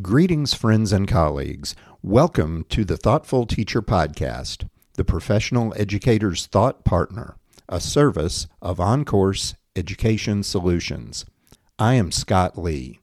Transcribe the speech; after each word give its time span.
Greetings, 0.00 0.54
friends 0.54 0.90
and 0.90 1.06
colleagues. 1.06 1.76
Welcome 2.00 2.64
to 2.70 2.82
the 2.82 2.96
Thoughtful 2.96 3.44
Teacher 3.44 3.82
Podcast, 3.82 4.66
the 4.94 5.04
professional 5.04 5.74
educator's 5.76 6.46
thought 6.46 6.82
partner, 6.82 7.36
a 7.68 7.78
service 7.78 8.46
of 8.62 8.78
OnCourse 8.78 9.54
Education 9.76 10.44
Solutions. 10.44 11.26
I 11.78 11.92
am 11.94 12.10
Scott 12.10 12.56
Lee. 12.56 13.00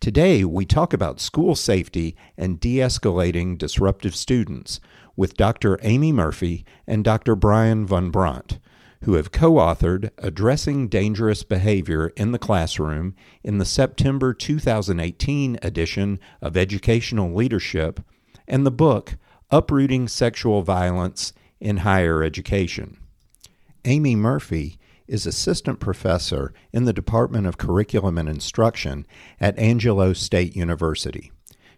Today, 0.00 0.42
we 0.42 0.64
talk 0.64 0.94
about 0.94 1.20
school 1.20 1.54
safety 1.54 2.16
and 2.38 2.58
de 2.58 2.76
escalating 2.76 3.58
disruptive 3.58 4.16
students 4.16 4.80
with 5.16 5.36
Dr. 5.36 5.78
Amy 5.82 6.12
Murphy 6.12 6.64
and 6.86 7.04
Dr. 7.04 7.36
Brian 7.36 7.84
Van 7.86 8.08
Brunt 8.08 8.58
who 9.04 9.14
have 9.14 9.30
co 9.30 9.52
authored 9.52 10.10
Addressing 10.18 10.88
Dangerous 10.88 11.42
Behavior 11.42 12.08
in 12.16 12.32
the 12.32 12.38
Classroom 12.38 13.14
in 13.42 13.58
the 13.58 13.64
September 13.66 14.32
2018 14.32 15.58
edition 15.60 16.18
of 16.40 16.56
Educational 16.56 17.32
Leadership 17.34 18.00
and 18.48 18.64
the 18.64 18.70
book 18.70 19.16
Uprooting 19.50 20.08
Sexual 20.08 20.62
Violence 20.62 21.34
in 21.60 21.78
Higher 21.78 22.22
Education. 22.22 22.96
Amy 23.84 24.16
Murphy 24.16 24.78
is 25.06 25.26
assistant 25.26 25.80
professor 25.80 26.54
in 26.72 26.84
the 26.84 26.92
Department 26.94 27.46
of 27.46 27.58
Curriculum 27.58 28.16
and 28.16 28.28
Instruction 28.28 29.06
at 29.38 29.58
Angelo 29.58 30.14
State 30.14 30.56
University. 30.56 31.30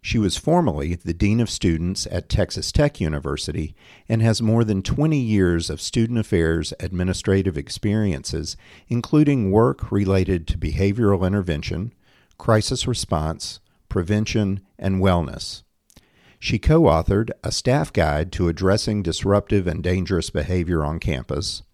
She 0.06 0.18
was 0.18 0.36
formerly 0.36 0.94
the 0.94 1.12
Dean 1.12 1.40
of 1.40 1.50
Students 1.50 2.06
at 2.12 2.28
Texas 2.28 2.70
Tech 2.70 3.00
University 3.00 3.74
and 4.08 4.22
has 4.22 4.40
more 4.40 4.62
than 4.62 4.80
20 4.80 5.18
years 5.18 5.68
of 5.68 5.80
student 5.80 6.20
affairs 6.20 6.72
administrative 6.78 7.58
experiences, 7.58 8.56
including 8.86 9.50
work 9.50 9.90
related 9.90 10.46
to 10.46 10.58
behavioral 10.58 11.26
intervention, 11.26 11.92
crisis 12.38 12.86
response, 12.86 13.58
prevention, 13.88 14.60
and 14.78 15.02
wellness. 15.02 15.64
She 16.38 16.60
co 16.60 16.82
authored 16.82 17.30
a 17.42 17.50
staff 17.50 17.92
guide 17.92 18.30
to 18.34 18.46
addressing 18.46 19.02
disruptive 19.02 19.66
and 19.66 19.82
dangerous 19.82 20.30
behavior 20.30 20.84
on 20.84 21.00
campus. 21.00 21.64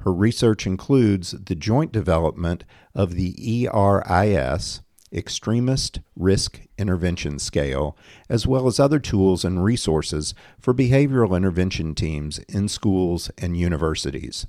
Her 0.00 0.12
research 0.12 0.66
includes 0.66 1.30
the 1.30 1.54
joint 1.54 1.92
development 1.92 2.62
of 2.94 3.14
the 3.14 3.34
ERIS, 3.38 4.82
Extremist 5.12 6.00
Risk 6.14 6.60
Intervention 6.78 7.38
Scale, 7.38 7.96
as 8.28 8.46
well 8.46 8.66
as 8.66 8.78
other 8.78 8.98
tools 8.98 9.44
and 9.44 9.64
resources 9.64 10.34
for 10.58 10.72
behavioral 10.72 11.36
intervention 11.36 11.94
teams 11.94 12.38
in 12.48 12.68
schools 12.68 13.30
and 13.38 13.56
universities. 13.56 14.46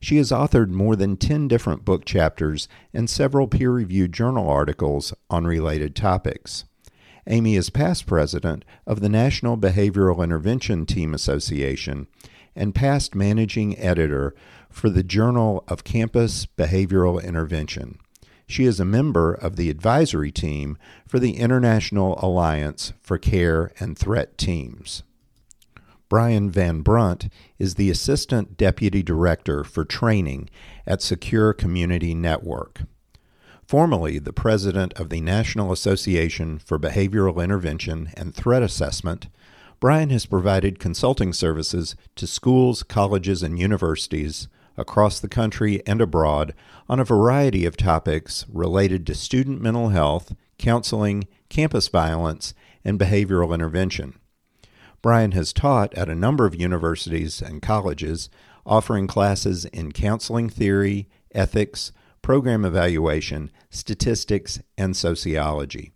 She 0.00 0.16
has 0.16 0.30
authored 0.30 0.70
more 0.70 0.96
than 0.96 1.16
10 1.16 1.46
different 1.46 1.84
book 1.84 2.04
chapters 2.04 2.66
and 2.92 3.08
several 3.08 3.46
peer 3.46 3.70
reviewed 3.70 4.12
journal 4.12 4.48
articles 4.48 5.12
on 5.28 5.46
related 5.46 5.94
topics. 5.94 6.64
Amy 7.26 7.54
is 7.54 7.70
past 7.70 8.06
president 8.06 8.64
of 8.86 9.00
the 9.00 9.08
National 9.08 9.56
Behavioral 9.56 10.24
Intervention 10.24 10.86
Team 10.86 11.14
Association 11.14 12.08
and 12.56 12.74
past 12.74 13.14
managing 13.14 13.78
editor 13.78 14.34
for 14.68 14.90
the 14.90 15.04
Journal 15.04 15.62
of 15.68 15.84
Campus 15.84 16.46
Behavioral 16.46 17.22
Intervention. 17.22 17.99
She 18.50 18.64
is 18.64 18.80
a 18.80 18.84
member 18.84 19.32
of 19.32 19.54
the 19.54 19.70
advisory 19.70 20.32
team 20.32 20.76
for 21.06 21.20
the 21.20 21.36
International 21.36 22.18
Alliance 22.20 22.92
for 23.00 23.16
Care 23.16 23.70
and 23.78 23.96
Threat 23.96 24.36
Teams. 24.36 25.04
Brian 26.08 26.50
Van 26.50 26.80
Brunt 26.80 27.28
is 27.60 27.76
the 27.76 27.90
Assistant 27.90 28.56
Deputy 28.56 29.04
Director 29.04 29.62
for 29.62 29.84
Training 29.84 30.50
at 30.84 31.00
Secure 31.00 31.52
Community 31.52 32.12
Network. 32.12 32.80
Formerly 33.68 34.18
the 34.18 34.32
President 34.32 34.94
of 34.94 35.10
the 35.10 35.20
National 35.20 35.70
Association 35.70 36.58
for 36.58 36.76
Behavioral 36.76 37.44
Intervention 37.44 38.10
and 38.16 38.34
Threat 38.34 38.64
Assessment, 38.64 39.28
Brian 39.78 40.10
has 40.10 40.26
provided 40.26 40.80
consulting 40.80 41.32
services 41.32 41.94
to 42.16 42.26
schools, 42.26 42.82
colleges, 42.82 43.44
and 43.44 43.60
universities 43.60 44.48
across 44.76 45.20
the 45.20 45.28
country 45.28 45.82
and 45.86 46.00
abroad 46.00 46.54
on 46.88 47.00
a 47.00 47.04
variety 47.04 47.64
of 47.64 47.76
topics 47.76 48.46
related 48.52 49.06
to 49.06 49.14
student 49.14 49.60
mental 49.60 49.90
health, 49.90 50.34
counseling, 50.58 51.26
campus 51.48 51.88
violence, 51.88 52.54
and 52.84 52.98
behavioral 52.98 53.54
intervention. 53.54 54.18
Brian 55.02 55.32
has 55.32 55.52
taught 55.52 55.94
at 55.94 56.08
a 56.08 56.14
number 56.14 56.46
of 56.46 56.54
universities 56.54 57.40
and 57.40 57.62
colleges, 57.62 58.28
offering 58.66 59.06
classes 59.06 59.64
in 59.66 59.92
counseling 59.92 60.48
theory, 60.48 61.08
ethics, 61.34 61.92
program 62.22 62.64
evaluation, 62.64 63.50
statistics, 63.70 64.60
and 64.76 64.96
sociology. 64.96 65.92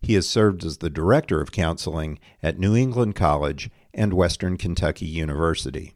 He 0.00 0.14
has 0.14 0.28
served 0.28 0.64
as 0.64 0.78
the 0.78 0.90
director 0.90 1.40
of 1.40 1.52
counseling 1.52 2.18
at 2.42 2.58
New 2.58 2.74
England 2.74 3.14
College 3.14 3.70
and 3.92 4.12
Western 4.12 4.56
Kentucky 4.56 5.06
University. 5.06 5.94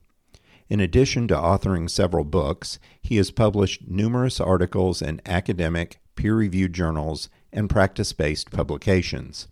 In 0.72 0.80
addition 0.80 1.28
to 1.28 1.34
authoring 1.34 1.90
several 1.90 2.24
books, 2.24 2.78
he 3.02 3.18
has 3.18 3.30
published 3.30 3.88
numerous 3.88 4.40
articles 4.40 5.02
in 5.02 5.20
academic, 5.26 6.00
peer 6.16 6.34
reviewed 6.34 6.72
journals 6.72 7.28
and 7.52 7.68
practice 7.68 8.14
based 8.14 8.50
publications. 8.50 9.48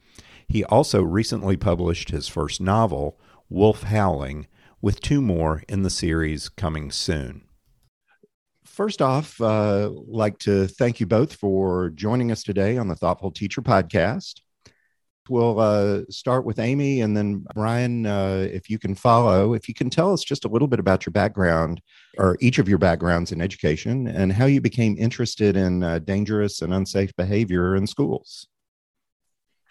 He 0.48 0.64
also 0.64 1.02
recently 1.02 1.58
published 1.58 2.08
his 2.08 2.26
first 2.26 2.58
novel, 2.58 3.20
Wolf 3.50 3.82
Howling, 3.82 4.46
with 4.80 5.02
two 5.02 5.20
more 5.20 5.62
in 5.68 5.82
the 5.82 5.90
series 5.90 6.48
coming 6.48 6.90
soon. 6.90 7.42
First 8.64 9.02
off, 9.02 9.38
uh, 9.42 9.90
like 9.90 10.38
to 10.38 10.68
thank 10.68 11.00
you 11.00 11.06
both 11.06 11.34
for 11.34 11.90
joining 11.90 12.32
us 12.32 12.42
today 12.42 12.78
on 12.78 12.88
the 12.88 12.96
Thoughtful 12.96 13.30
Teacher 13.30 13.60
podcast. 13.60 14.40
We'll 15.30 15.60
uh, 15.60 16.00
start 16.10 16.44
with 16.44 16.58
Amy 16.58 17.02
and 17.02 17.16
then 17.16 17.46
Brian, 17.54 18.04
uh, 18.04 18.48
if 18.50 18.68
you 18.68 18.80
can 18.80 18.96
follow, 18.96 19.54
if 19.54 19.68
you 19.68 19.74
can 19.74 19.88
tell 19.88 20.12
us 20.12 20.24
just 20.24 20.44
a 20.44 20.48
little 20.48 20.66
bit 20.66 20.80
about 20.80 21.06
your 21.06 21.12
background 21.12 21.80
or 22.18 22.36
each 22.40 22.58
of 22.58 22.68
your 22.68 22.78
backgrounds 22.78 23.30
in 23.30 23.40
education 23.40 24.08
and 24.08 24.32
how 24.32 24.46
you 24.46 24.60
became 24.60 24.96
interested 24.98 25.56
in 25.56 25.84
uh, 25.84 26.00
dangerous 26.00 26.62
and 26.62 26.74
unsafe 26.74 27.14
behavior 27.14 27.76
in 27.76 27.86
schools. 27.86 28.48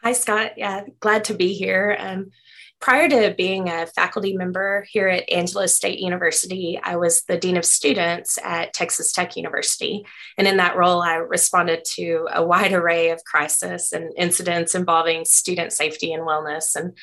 Hi, 0.01 0.13
Scott. 0.13 0.53
Yeah, 0.55 0.85
glad 1.01 1.25
to 1.25 1.33
be 1.33 1.51
here. 1.51 1.97
Um, 1.99 2.31
prior 2.79 3.09
to 3.09 3.33
being 3.37 3.69
a 3.69 3.87
faculty 3.87 4.35
member 4.35 4.85
here 4.89 5.07
at 5.07 5.29
Angelo 5.31 5.65
State 5.65 5.99
University, 5.99 6.79
I 6.81 6.95
was 6.95 7.23
the 7.23 7.37
Dean 7.37 7.57
of 7.57 7.65
Students 7.65 8.37
at 8.43 8.73
Texas 8.73 9.11
Tech 9.11 9.35
University. 9.35 10.05
And 10.37 10.47
in 10.47 10.57
that 10.57 10.77
role, 10.77 11.01
I 11.01 11.15
responded 11.15 11.83
to 11.95 12.27
a 12.33 12.43
wide 12.43 12.73
array 12.73 13.09
of 13.09 13.23
crisis 13.25 13.91
and 13.91 14.13
incidents 14.17 14.75
involving 14.75 15.25
student 15.25 15.73
safety 15.73 16.13
and 16.13 16.23
wellness. 16.23 16.75
And 16.75 16.97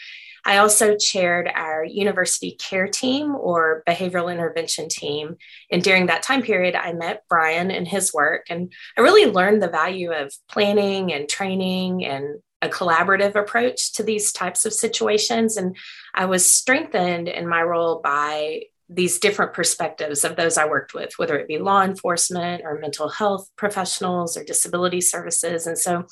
I 0.46 0.58
also 0.58 0.96
chaired 0.96 1.50
our 1.52 1.84
university 1.84 2.52
care 2.52 2.86
team 2.86 3.34
or 3.34 3.82
behavioral 3.86 4.32
intervention 4.32 4.88
team. 4.88 5.36
And 5.72 5.82
during 5.82 6.06
that 6.06 6.22
time 6.22 6.40
period, 6.40 6.76
I 6.76 6.92
met 6.92 7.24
Brian 7.28 7.72
and 7.72 7.86
his 7.86 8.14
work. 8.14 8.46
And 8.48 8.72
I 8.96 9.00
really 9.00 9.30
learned 9.30 9.60
the 9.60 9.68
value 9.68 10.12
of 10.12 10.32
planning 10.48 11.12
and 11.12 11.28
training 11.28 12.06
and 12.06 12.40
a 12.66 12.70
collaborative 12.70 13.34
approach 13.34 13.92
to 13.94 14.02
these 14.02 14.32
types 14.32 14.66
of 14.66 14.72
situations. 14.74 15.56
And 15.56 15.76
I 16.14 16.26
was 16.26 16.50
strengthened 16.50 17.28
in 17.28 17.48
my 17.48 17.62
role 17.62 18.00
by 18.02 18.64
these 18.88 19.18
different 19.18 19.52
perspectives 19.52 20.24
of 20.24 20.36
those 20.36 20.56
I 20.56 20.66
worked 20.66 20.94
with, 20.94 21.12
whether 21.16 21.36
it 21.36 21.48
be 21.48 21.58
law 21.58 21.82
enforcement 21.82 22.62
or 22.64 22.78
mental 22.78 23.08
health 23.08 23.50
professionals 23.56 24.36
or 24.36 24.44
disability 24.44 25.00
services. 25.00 25.66
And 25.66 25.76
so 25.76 26.04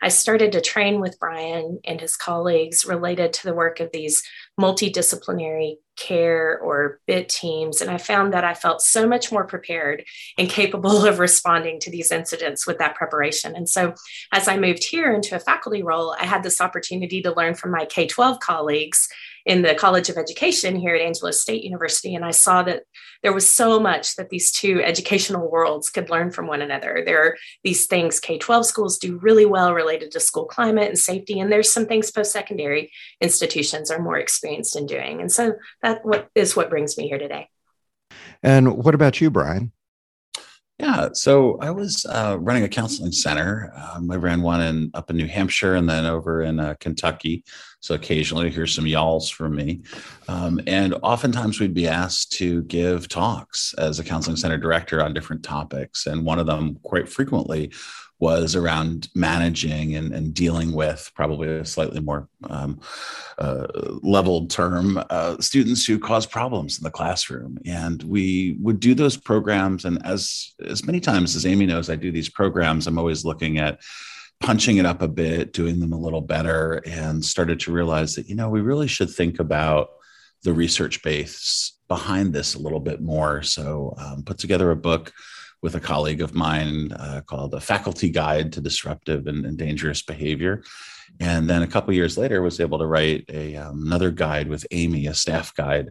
I 0.00 0.08
started 0.08 0.52
to 0.52 0.62
train 0.62 1.00
with 1.00 1.18
Brian 1.18 1.80
and 1.84 2.00
his 2.00 2.16
colleagues 2.16 2.86
related 2.86 3.34
to 3.34 3.44
the 3.44 3.54
work 3.54 3.80
of 3.80 3.90
these 3.92 4.22
multidisciplinary 4.58 5.76
care 5.96 6.58
or 6.60 7.00
BIT 7.06 7.28
teams. 7.28 7.82
And 7.82 7.90
I 7.90 7.98
found 7.98 8.32
that 8.32 8.44
I 8.44 8.54
felt 8.54 8.80
so 8.80 9.06
much 9.06 9.30
more 9.30 9.46
prepared 9.46 10.04
and 10.38 10.48
capable 10.48 11.04
of 11.04 11.18
responding 11.18 11.80
to 11.80 11.90
these 11.90 12.10
incidents 12.10 12.66
with 12.66 12.78
that 12.78 12.94
preparation. 12.94 13.54
And 13.54 13.68
so 13.68 13.92
as 14.32 14.48
I 14.48 14.56
moved 14.56 14.84
here 14.84 15.14
into 15.14 15.36
a 15.36 15.40
faculty 15.40 15.82
role, 15.82 16.16
I 16.18 16.24
had 16.24 16.42
this 16.42 16.62
opportunity 16.62 17.20
to 17.22 17.34
learn 17.34 17.54
from 17.54 17.72
my 17.72 17.84
K 17.84 18.06
12 18.06 18.40
colleagues 18.40 19.08
in 19.46 19.62
the 19.62 19.74
College 19.74 20.08
of 20.08 20.16
Education 20.16 20.76
here 20.76 20.94
at 20.94 21.00
Angelo 21.00 21.30
State 21.30 21.64
University. 21.64 22.14
And 22.14 22.24
I 22.24 22.30
saw 22.30 22.62
that 22.62 22.84
there 23.22 23.32
was 23.32 23.48
so 23.48 23.78
much 23.78 24.16
that 24.16 24.30
these 24.30 24.50
two 24.50 24.82
educational 24.82 25.50
worlds 25.50 25.90
could 25.90 26.10
learn 26.10 26.30
from 26.30 26.46
one 26.46 26.62
another. 26.62 27.02
There 27.04 27.22
are 27.24 27.36
these 27.62 27.86
things 27.86 28.20
K 28.20 28.38
12 28.38 28.66
schools 28.66 28.98
do 28.98 29.18
really 29.18 29.46
well 29.46 29.74
related 29.74 30.10
to 30.12 30.20
school 30.20 30.44
climate 30.44 30.88
and 30.88 30.98
safety. 30.98 31.40
And 31.40 31.50
there's 31.50 31.72
some 31.72 31.86
things 31.86 32.10
post 32.10 32.32
secondary 32.32 32.92
institutions 33.20 33.90
are 33.90 34.02
more 34.02 34.18
experienced 34.18 34.76
in 34.76 34.86
doing. 34.86 35.20
And 35.20 35.30
so 35.30 35.54
that 35.82 36.02
is 36.34 36.56
what 36.56 36.70
brings 36.70 36.98
me 36.98 37.08
here 37.08 37.18
today. 37.18 37.48
And 38.42 38.76
what 38.76 38.94
about 38.94 39.20
you, 39.20 39.30
Brian? 39.30 39.72
Yeah, 40.78 41.10
so 41.12 41.58
I 41.60 41.70
was 41.70 42.04
uh, 42.06 42.38
running 42.40 42.64
a 42.64 42.68
counseling 42.68 43.12
center. 43.12 43.72
Um, 43.76 44.10
I 44.10 44.16
ran 44.16 44.42
one 44.42 44.60
in 44.60 44.90
up 44.94 45.10
in 45.10 45.16
New 45.16 45.28
Hampshire 45.28 45.76
and 45.76 45.88
then 45.88 46.06
over 46.06 46.42
in 46.42 46.58
uh, 46.58 46.74
Kentucky. 46.80 47.44
So 47.80 47.94
occasionally, 47.94 48.50
hear 48.50 48.66
some 48.66 48.86
y'alls 48.86 49.28
from 49.28 49.54
me. 49.54 49.82
Um, 50.28 50.60
and 50.66 50.94
oftentimes, 51.02 51.60
we'd 51.60 51.74
be 51.74 51.86
asked 51.86 52.32
to 52.32 52.62
give 52.62 53.08
talks 53.08 53.74
as 53.74 53.98
a 53.98 54.04
counseling 54.04 54.36
center 54.36 54.58
director 54.58 55.02
on 55.02 55.14
different 55.14 55.44
topics. 55.44 56.06
And 56.06 56.24
one 56.24 56.38
of 56.38 56.46
them, 56.46 56.78
quite 56.82 57.08
frequently, 57.08 57.72
was 58.22 58.54
around 58.54 59.08
managing 59.16 59.96
and, 59.96 60.14
and 60.14 60.32
dealing 60.32 60.70
with 60.70 61.10
probably 61.16 61.48
a 61.48 61.64
slightly 61.64 61.98
more 61.98 62.28
um, 62.48 62.80
uh, 63.38 63.66
leveled 64.00 64.48
term 64.48 65.02
uh, 65.10 65.36
students 65.40 65.84
who 65.84 65.98
cause 65.98 66.24
problems 66.24 66.78
in 66.78 66.84
the 66.84 66.90
classroom. 66.90 67.58
And 67.66 68.00
we 68.04 68.56
would 68.60 68.78
do 68.78 68.94
those 68.94 69.16
programs. 69.16 69.84
And 69.84 70.06
as 70.06 70.54
as 70.64 70.86
many 70.86 71.00
times 71.00 71.34
as 71.34 71.44
amy 71.44 71.66
knows 71.66 71.90
i 71.90 71.96
do 71.96 72.12
these 72.12 72.28
programs. 72.28 72.86
I'm 72.86 72.96
always 72.96 73.24
looking 73.24 73.58
at 73.58 73.80
punching 74.40 74.76
it 74.76 74.86
up 74.86 75.02
a 75.02 75.08
bit 75.08 75.52
doing 75.52 75.80
them 75.80 75.92
a 75.92 75.98
little 75.98 76.20
better 76.20 76.80
and 76.86 77.24
started 77.24 77.58
to 77.60 77.72
realize 77.72 78.14
that 78.14 78.28
you 78.28 78.36
know 78.36 78.48
we 78.48 78.60
really 78.60 78.86
should 78.86 79.10
think 79.10 79.40
about 79.40 79.88
the 80.44 80.52
research 80.52 81.02
base 81.02 81.72
behind 81.88 82.32
this 82.32 82.54
a 82.54 82.58
little 82.60 82.80
bit 82.80 83.00
more. 83.00 83.42
So 83.42 83.94
um, 83.98 84.22
put 84.22 84.38
together 84.38 84.70
a 84.70 84.76
book 84.76 85.12
with 85.62 85.76
a 85.76 85.80
colleague 85.80 86.20
of 86.20 86.34
mine 86.34 86.92
uh, 86.92 87.22
called 87.24 87.54
a 87.54 87.60
faculty 87.60 88.10
guide 88.10 88.52
to 88.52 88.60
disruptive 88.60 89.26
and, 89.28 89.46
and, 89.46 89.56
dangerous 89.56 90.02
behavior. 90.02 90.62
And 91.20 91.48
then 91.48 91.62
a 91.62 91.68
couple 91.68 91.94
years 91.94 92.18
later 92.18 92.42
was 92.42 92.58
able 92.58 92.78
to 92.80 92.86
write 92.86 93.24
a, 93.28 93.56
um, 93.56 93.86
another 93.86 94.10
guide 94.10 94.48
with 94.48 94.66
amy 94.72 95.06
a 95.06 95.14
staff 95.14 95.54
guide 95.54 95.90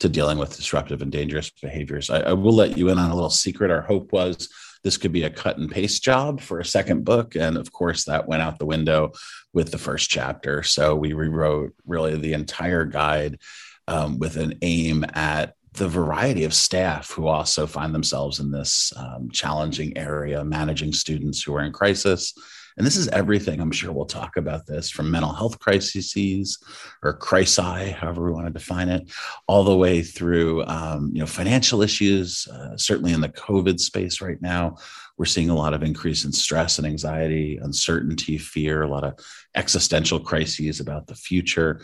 to 0.00 0.08
dealing 0.08 0.38
with 0.38 0.56
disruptive 0.56 1.02
and 1.02 1.10
dangerous 1.10 1.50
behaviors. 1.50 2.10
I, 2.10 2.20
I 2.20 2.32
will 2.34 2.52
let 2.52 2.78
you 2.78 2.88
in 2.90 2.98
on 2.98 3.10
a 3.10 3.14
little 3.14 3.30
secret. 3.30 3.72
Our 3.72 3.82
hope 3.82 4.12
was 4.12 4.48
this 4.84 4.96
could 4.96 5.12
be 5.12 5.24
a 5.24 5.30
cut 5.30 5.58
and 5.58 5.70
paste 5.70 6.04
job 6.04 6.40
for 6.40 6.60
a 6.60 6.64
second 6.64 7.04
book. 7.04 7.34
And 7.34 7.56
of 7.56 7.72
course 7.72 8.04
that 8.04 8.28
went 8.28 8.42
out 8.42 8.60
the 8.60 8.66
window 8.66 9.12
with 9.52 9.72
the 9.72 9.78
first 9.78 10.08
chapter. 10.08 10.62
So 10.62 10.94
we 10.94 11.12
rewrote 11.12 11.74
really 11.84 12.16
the 12.16 12.34
entire 12.34 12.84
guide 12.84 13.40
um, 13.88 14.18
with 14.18 14.36
an 14.36 14.58
aim 14.62 15.04
at 15.14 15.54
the 15.78 15.88
variety 15.88 16.44
of 16.44 16.52
staff 16.52 17.10
who 17.10 17.26
also 17.26 17.66
find 17.66 17.94
themselves 17.94 18.40
in 18.40 18.50
this 18.50 18.92
um, 18.96 19.30
challenging 19.30 19.96
area, 19.96 20.44
managing 20.44 20.92
students 20.92 21.42
who 21.42 21.54
are 21.54 21.62
in 21.62 21.72
crisis. 21.72 22.34
And 22.76 22.86
this 22.86 22.96
is 22.96 23.08
everything. 23.08 23.60
I'm 23.60 23.72
sure 23.72 23.90
we'll 23.90 24.06
talk 24.06 24.36
about 24.36 24.66
this 24.66 24.88
from 24.88 25.10
mental 25.10 25.32
health 25.32 25.58
crises 25.58 26.58
or 27.02 27.12
crisis, 27.12 27.92
however 27.92 28.24
we 28.24 28.32
want 28.32 28.46
to 28.46 28.52
define 28.52 28.88
it, 28.88 29.10
all 29.48 29.64
the 29.64 29.76
way 29.76 30.00
through 30.00 30.64
um, 30.66 31.10
you 31.12 31.18
know 31.18 31.26
financial 31.26 31.82
issues. 31.82 32.46
Uh, 32.46 32.76
certainly 32.76 33.12
in 33.12 33.20
the 33.20 33.30
COVID 33.30 33.80
space 33.80 34.20
right 34.20 34.40
now, 34.40 34.76
we're 35.16 35.24
seeing 35.24 35.50
a 35.50 35.56
lot 35.56 35.74
of 35.74 35.82
increase 35.82 36.24
in 36.24 36.32
stress 36.32 36.78
and 36.78 36.86
anxiety, 36.86 37.58
uncertainty, 37.60 38.38
fear, 38.38 38.82
a 38.82 38.88
lot 38.88 39.02
of 39.02 39.18
existential 39.56 40.20
crises 40.20 40.78
about 40.78 41.08
the 41.08 41.16
future. 41.16 41.80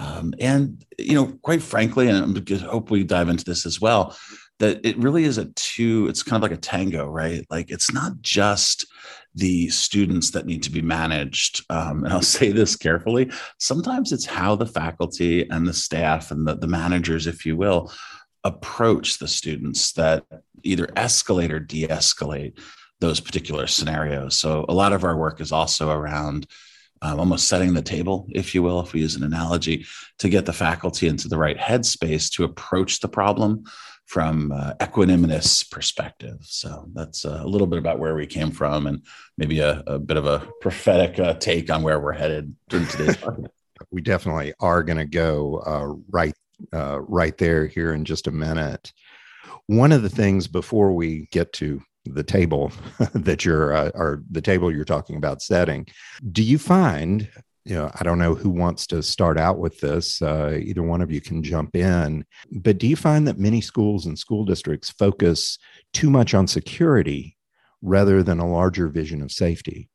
Um, 0.00 0.32
and 0.40 0.82
you 0.98 1.14
know, 1.14 1.38
quite 1.42 1.62
frankly, 1.62 2.08
and 2.08 2.50
I 2.50 2.54
hope 2.66 2.90
we 2.90 3.04
dive 3.04 3.28
into 3.28 3.44
this 3.44 3.66
as 3.66 3.80
well, 3.80 4.16
that 4.58 4.80
it 4.82 4.96
really 4.96 5.24
is 5.24 5.36
a 5.36 5.46
two. 5.52 6.06
It's 6.08 6.22
kind 6.22 6.42
of 6.42 6.50
like 6.50 6.56
a 6.56 6.60
tango, 6.60 7.06
right? 7.06 7.44
Like 7.50 7.70
it's 7.70 7.92
not 7.92 8.20
just 8.22 8.86
the 9.34 9.68
students 9.68 10.30
that 10.30 10.46
need 10.46 10.62
to 10.62 10.70
be 10.70 10.80
managed. 10.80 11.64
Um, 11.70 12.04
and 12.04 12.12
I'll 12.12 12.22
say 12.38 12.50
this 12.50 12.76
carefully. 12.76 13.30
Sometimes 13.58 14.10
it's 14.10 14.26
how 14.26 14.56
the 14.56 14.66
faculty 14.66 15.48
and 15.48 15.66
the 15.66 15.74
staff 15.74 16.30
and 16.30 16.46
the, 16.46 16.56
the 16.56 16.66
managers, 16.66 17.26
if 17.26 17.44
you 17.44 17.56
will, 17.56 17.92
approach 18.42 19.18
the 19.18 19.28
students 19.28 19.92
that 19.92 20.24
either 20.62 20.86
escalate 20.88 21.50
or 21.50 21.60
de-escalate 21.60 22.58
those 23.00 23.20
particular 23.20 23.66
scenarios. 23.66 24.38
So 24.38 24.64
a 24.68 24.74
lot 24.74 24.94
of 24.94 25.04
our 25.04 25.16
work 25.16 25.42
is 25.42 25.52
also 25.52 25.90
around 25.90 26.46
um, 27.02 27.18
almost 27.18 27.48
setting 27.48 27.74
the 27.74 27.82
table, 27.82 28.26
if 28.30 28.54
you 28.54 28.62
will, 28.62 28.80
if 28.80 28.92
we 28.92 29.00
use 29.00 29.16
an 29.16 29.24
analogy, 29.24 29.86
to 30.18 30.28
get 30.28 30.46
the 30.46 30.52
faculty 30.52 31.08
into 31.08 31.28
the 31.28 31.38
right 31.38 31.56
headspace 31.56 32.30
to 32.32 32.44
approach 32.44 33.00
the 33.00 33.08
problem 33.08 33.64
from 34.06 34.50
uh, 34.52 34.72
equanimous 34.80 35.70
perspective. 35.70 36.38
So 36.42 36.88
that's 36.94 37.24
uh, 37.24 37.40
a 37.42 37.46
little 37.46 37.66
bit 37.66 37.78
about 37.78 38.00
where 38.00 38.14
we 38.14 38.26
came 38.26 38.50
from, 38.50 38.86
and 38.86 39.02
maybe 39.38 39.60
a, 39.60 39.82
a 39.86 39.98
bit 39.98 40.16
of 40.16 40.26
a 40.26 40.48
prophetic 40.60 41.18
uh, 41.18 41.34
take 41.34 41.70
on 41.70 41.82
where 41.82 42.00
we're 42.00 42.12
headed 42.12 42.54
in 42.72 42.86
today's 42.86 43.16
we 43.90 44.00
definitely 44.00 44.52
are 44.60 44.82
going 44.82 44.98
to 44.98 45.06
go 45.06 45.62
uh, 45.66 45.94
right 46.10 46.34
uh, 46.72 47.00
right 47.00 47.38
there 47.38 47.66
here 47.66 47.94
in 47.94 48.04
just 48.04 48.26
a 48.26 48.32
minute. 48.32 48.92
One 49.66 49.92
of 49.92 50.02
the 50.02 50.10
things 50.10 50.46
before 50.46 50.92
we 50.92 51.28
get 51.30 51.52
to 51.54 51.80
the 52.04 52.22
table 52.22 52.72
that 53.14 53.44
you're 53.44 53.72
uh, 53.72 53.90
or 53.94 54.22
the 54.30 54.40
table 54.40 54.72
you're 54.72 54.84
talking 54.84 55.16
about 55.16 55.42
setting 55.42 55.86
do 56.32 56.42
you 56.42 56.58
find 56.58 57.28
you 57.64 57.74
know 57.74 57.90
i 57.94 58.04
don't 58.04 58.18
know 58.18 58.34
who 58.34 58.48
wants 58.48 58.86
to 58.86 59.02
start 59.02 59.38
out 59.38 59.58
with 59.58 59.78
this 59.80 60.22
uh, 60.22 60.58
either 60.62 60.82
one 60.82 61.02
of 61.02 61.10
you 61.10 61.20
can 61.20 61.42
jump 61.42 61.76
in 61.76 62.24
but 62.50 62.78
do 62.78 62.86
you 62.86 62.96
find 62.96 63.26
that 63.26 63.38
many 63.38 63.60
schools 63.60 64.06
and 64.06 64.18
school 64.18 64.44
districts 64.44 64.90
focus 64.90 65.58
too 65.92 66.10
much 66.10 66.32
on 66.32 66.46
security 66.46 67.36
rather 67.82 68.22
than 68.22 68.38
a 68.38 68.50
larger 68.50 68.88
vision 68.88 69.22
of 69.22 69.30
safety 69.30 69.90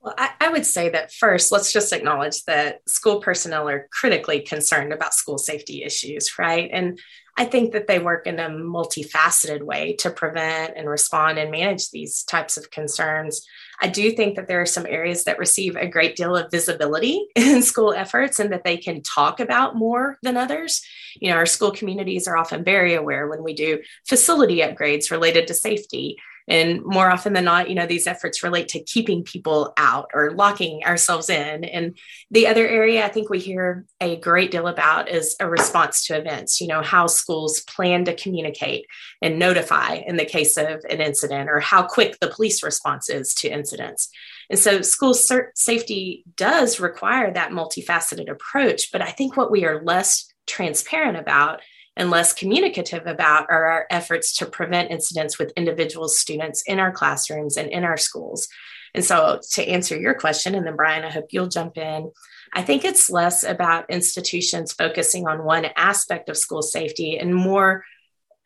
well, 0.00 0.14
I, 0.16 0.30
I, 0.40 0.48
would 0.50 0.64
say 0.64 0.88
that 0.90 1.12
first, 1.12 1.50
let's 1.50 1.72
just 1.72 1.92
acknowledge 1.92 2.44
that 2.44 2.88
school 2.88 3.20
personnel 3.20 3.68
are 3.68 3.88
critically 3.90 4.40
concerned 4.40 4.92
about 4.92 5.12
school 5.12 5.38
safety 5.38 5.82
issues, 5.82 6.38
right? 6.38 6.70
And 6.72 7.00
I 7.38 7.44
think 7.44 7.72
that 7.72 7.86
they 7.86 8.00
work 8.00 8.26
in 8.26 8.40
a 8.40 8.48
multifaceted 8.48 9.62
way 9.62 9.92
to 10.00 10.10
prevent 10.10 10.76
and 10.76 10.88
respond 10.88 11.38
and 11.38 11.52
manage 11.52 11.90
these 11.90 12.24
types 12.24 12.56
of 12.56 12.72
concerns. 12.72 13.46
I 13.80 13.86
do 13.86 14.10
think 14.10 14.34
that 14.34 14.48
there 14.48 14.60
are 14.60 14.66
some 14.66 14.86
areas 14.86 15.22
that 15.22 15.38
receive 15.38 15.76
a 15.76 15.86
great 15.86 16.16
deal 16.16 16.36
of 16.36 16.50
visibility 16.50 17.28
in 17.36 17.62
school 17.62 17.94
efforts 17.94 18.40
and 18.40 18.52
that 18.52 18.64
they 18.64 18.76
can 18.76 19.02
talk 19.02 19.38
about 19.38 19.76
more 19.76 20.18
than 20.20 20.36
others. 20.36 20.82
You 21.20 21.30
know, 21.30 21.36
our 21.36 21.46
school 21.46 21.70
communities 21.70 22.26
are 22.26 22.36
often 22.36 22.64
very 22.64 22.94
aware 22.94 23.28
when 23.28 23.44
we 23.44 23.54
do 23.54 23.82
facility 24.08 24.56
upgrades 24.56 25.12
related 25.12 25.46
to 25.46 25.54
safety 25.54 26.16
and 26.48 26.82
more 26.84 27.10
often 27.10 27.34
than 27.34 27.44
not, 27.44 27.68
you 27.68 27.74
know, 27.74 27.86
these 27.86 28.06
efforts 28.06 28.42
relate 28.42 28.68
to 28.68 28.82
keeping 28.82 29.22
people 29.22 29.72
out 29.76 30.10
or 30.14 30.32
locking 30.32 30.84
ourselves 30.84 31.28
in. 31.28 31.64
And 31.64 31.98
the 32.30 32.46
other 32.46 32.66
area 32.66 33.04
I 33.04 33.08
think 33.08 33.28
we 33.28 33.38
hear 33.38 33.84
a 34.00 34.16
great 34.16 34.50
deal 34.50 34.66
about 34.66 35.08
is 35.08 35.36
a 35.40 35.48
response 35.48 36.06
to 36.06 36.18
events, 36.18 36.60
you 36.60 36.66
know, 36.66 36.82
how 36.82 37.06
schools 37.06 37.60
plan 37.60 38.04
to 38.06 38.14
communicate 38.14 38.86
and 39.20 39.38
notify 39.38 39.94
in 39.94 40.16
the 40.16 40.24
case 40.24 40.56
of 40.56 40.84
an 40.88 41.00
incident 41.00 41.50
or 41.50 41.60
how 41.60 41.82
quick 41.82 42.18
the 42.20 42.28
police 42.28 42.62
response 42.62 43.10
is 43.10 43.34
to 43.34 43.48
incidents. 43.48 44.08
And 44.50 44.58
so 44.58 44.80
school 44.80 45.12
safety 45.12 46.24
does 46.36 46.80
require 46.80 47.32
that 47.32 47.50
multifaceted 47.50 48.30
approach. 48.30 48.90
But 48.90 49.02
I 49.02 49.10
think 49.10 49.36
what 49.36 49.50
we 49.50 49.66
are 49.66 49.82
less 49.82 50.32
transparent 50.46 51.18
about 51.18 51.60
and 51.98 52.10
less 52.10 52.32
communicative 52.32 53.06
about 53.06 53.50
are 53.50 53.66
our 53.66 53.86
efforts 53.90 54.36
to 54.36 54.46
prevent 54.46 54.92
incidents 54.92 55.38
with 55.38 55.52
individual 55.56 56.08
students 56.08 56.62
in 56.66 56.78
our 56.78 56.92
classrooms 56.92 57.56
and 57.56 57.68
in 57.70 57.84
our 57.84 57.96
schools. 57.96 58.48
And 58.94 59.04
so, 59.04 59.40
to 59.52 59.68
answer 59.68 59.98
your 59.98 60.14
question, 60.14 60.54
and 60.54 60.66
then 60.66 60.76
Brian, 60.76 61.04
I 61.04 61.10
hope 61.10 61.26
you'll 61.30 61.48
jump 61.48 61.76
in. 61.76 62.10
I 62.54 62.62
think 62.62 62.84
it's 62.84 63.10
less 63.10 63.44
about 63.44 63.90
institutions 63.90 64.72
focusing 64.72 65.26
on 65.26 65.44
one 65.44 65.66
aspect 65.76 66.30
of 66.30 66.38
school 66.38 66.62
safety 66.62 67.18
and 67.18 67.34
more 67.34 67.84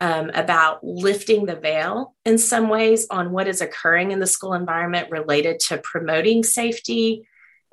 um, 0.01 0.31
about 0.33 0.83
lifting 0.83 1.45
the 1.45 1.55
veil 1.55 2.13
in 2.25 2.37
some 2.37 2.67
ways 2.67 3.07
on 3.09 3.31
what 3.31 3.47
is 3.47 3.61
occurring 3.61 4.11
in 4.11 4.19
the 4.19 4.27
school 4.27 4.53
environment 4.53 5.11
related 5.11 5.61
to 5.61 5.77
promoting 5.77 6.43
safety 6.43 7.25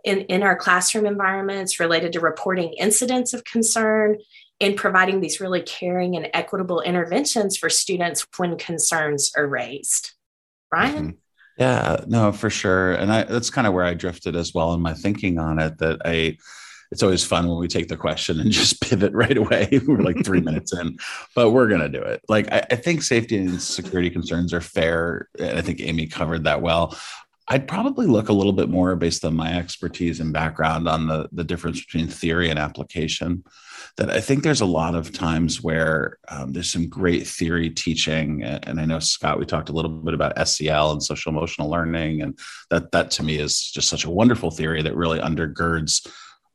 in, 0.04 0.20
in 0.22 0.42
our 0.42 0.54
classroom 0.54 1.06
environments, 1.06 1.80
related 1.80 2.12
to 2.12 2.20
reporting 2.20 2.75
incidents 2.75 3.34
of 3.34 3.44
concern, 3.44 4.18
in 4.61 4.75
providing 4.75 5.21
these 5.21 5.40
really 5.40 5.62
caring 5.62 6.17
and 6.17 6.29
equitable 6.35 6.83
interventions 6.83 7.57
for 7.57 7.71
students 7.71 8.26
when 8.37 8.57
concerns 8.59 9.33
are 9.37 9.47
raised. 9.47 10.12
Brian? 10.71 10.97
Mm-hmm. 10.97 11.11
Yeah, 11.59 12.05
no, 12.07 12.33
for 12.33 12.49
sure. 12.49 12.93
And 12.93 13.12
I, 13.12 13.25
that's 13.25 13.50
kind 13.50 13.67
of 13.67 13.75
where 13.75 13.85
I 13.85 13.95
drifted 13.95 14.37
as 14.37 14.55
well 14.55 14.73
in 14.73 14.81
my 14.81 14.95
thinking 14.95 15.38
on 15.38 15.59
it 15.59 15.79
that 15.79 16.00
I, 16.05 16.38
it's 16.90 17.02
always 17.02 17.25
fun 17.25 17.49
when 17.49 17.59
we 17.59 17.69
take 17.69 17.88
the 17.88 17.97
question 17.97 18.40
and 18.40 18.50
just 18.50 18.81
pivot 18.81 19.12
right 19.12 19.37
away. 19.37 19.69
we're 19.87 19.99
like 19.99 20.25
three 20.25 20.40
minutes 20.43 20.73
in, 20.73 20.99
but 21.35 21.50
we're 21.50 21.69
going 21.69 21.81
to 21.81 21.88
do 21.88 22.02
it. 22.02 22.23
Like, 22.29 22.50
I, 22.52 22.67
I 22.71 22.76
think 22.76 23.02
safety 23.02 23.37
and 23.37 23.61
security 23.61 24.11
concerns 24.11 24.52
are 24.52 24.61
fair. 24.61 25.29
And 25.38 25.59
I 25.59 25.62
think 25.62 25.81
Amy 25.81 26.07
covered 26.07 26.45
that 26.45 26.62
well. 26.62 26.97
I'd 27.50 27.66
probably 27.66 28.07
look 28.07 28.28
a 28.28 28.33
little 28.33 28.52
bit 28.52 28.69
more 28.69 28.95
based 28.95 29.25
on 29.25 29.35
my 29.35 29.59
expertise 29.59 30.21
and 30.21 30.33
background 30.33 30.88
on 30.88 31.09
the, 31.09 31.28
the 31.33 31.42
difference 31.42 31.85
between 31.85 32.07
theory 32.07 32.49
and 32.49 32.61
application 32.61 33.42
that 33.97 34.09
I 34.09 34.21
think 34.21 34.45
there's 34.45 34.61
a 34.61 34.66
lot 34.66 34.95
of 34.95 35.12
times 35.12 35.61
where 35.61 36.19
um, 36.28 36.52
there's 36.52 36.71
some 36.71 36.88
great 36.88 37.26
theory 37.26 37.69
teaching, 37.69 38.45
and 38.45 38.80
I 38.80 38.85
know 38.85 39.00
Scott, 39.00 39.40
we 39.40 39.47
talked 39.47 39.69
a 39.69 39.73
little 39.73 39.90
bit 39.90 40.14
about 40.14 40.49
SEL 40.49 40.92
and 40.92 41.02
social 41.02 41.33
emotional 41.33 41.69
learning, 41.69 42.23
and 42.23 42.38
that 42.71 42.92
that 42.92 43.11
to 43.12 43.25
me 43.25 43.37
is 43.37 43.71
just 43.71 43.88
such 43.88 44.04
a 44.04 44.11
wonderful 44.11 44.52
theory 44.52 44.80
that 44.83 44.97
really 44.97 45.19
undergirds 45.19 46.07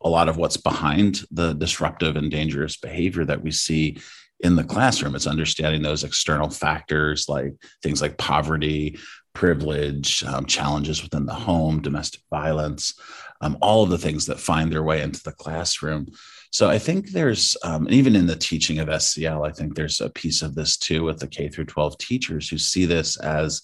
a 0.02 0.10
lot 0.10 0.30
of 0.30 0.38
what's 0.38 0.58
behind 0.58 1.24
the 1.30 1.54
disruptive 1.54 2.16
and 2.16 2.32
dangerous 2.32 2.78
behavior 2.78 3.25
that 3.25 3.42
we 3.44 3.52
see 3.52 3.98
in 4.40 4.56
the 4.56 4.64
classroom. 4.64 5.16
It's 5.16 5.28
understanding 5.28 5.82
those 5.82 6.06
external 6.06 6.50
factors 6.50 7.28
like 7.28 7.54
things 7.84 8.02
like 8.02 8.18
poverty, 8.18 8.98
privilege, 9.36 10.24
um, 10.24 10.46
challenges 10.46 11.04
within 11.04 11.27
the 11.27 11.34
home, 11.34 11.82
domestic 11.82 12.22
violence, 12.32 13.00
um, 13.42 13.58
all 13.62 13.84
of 13.84 13.89
the 13.89 13.98
things 13.98 14.25
that 14.25 14.39
find 14.39 14.72
their 14.72 14.82
way 14.82 15.01
into 15.01 15.22
the 15.22 15.32
classroom. 15.34 16.08
So 16.51 16.70
I 16.70 16.80
think 16.80 17.12
there's, 17.12 17.56
um, 17.63 17.88
even 17.92 18.15
in 18.15 18.25
the 18.25 18.36
teaching 18.36 18.80
of 18.80 19.01
SEL, 19.01 19.44
I 19.44 19.51
think 19.51 19.75
there's 19.75 20.01
a 20.01 20.10
piece 20.10 20.42
of 20.42 20.56
this 20.56 20.77
too 20.77 21.04
with 21.04 21.20
the 21.20 21.27
K 21.27 21.50
through 21.50 21.65
12 21.65 21.98
teachers 21.98 22.50
who 22.50 22.58
see 22.58 22.86
this 22.86 23.18
as, 23.18 23.62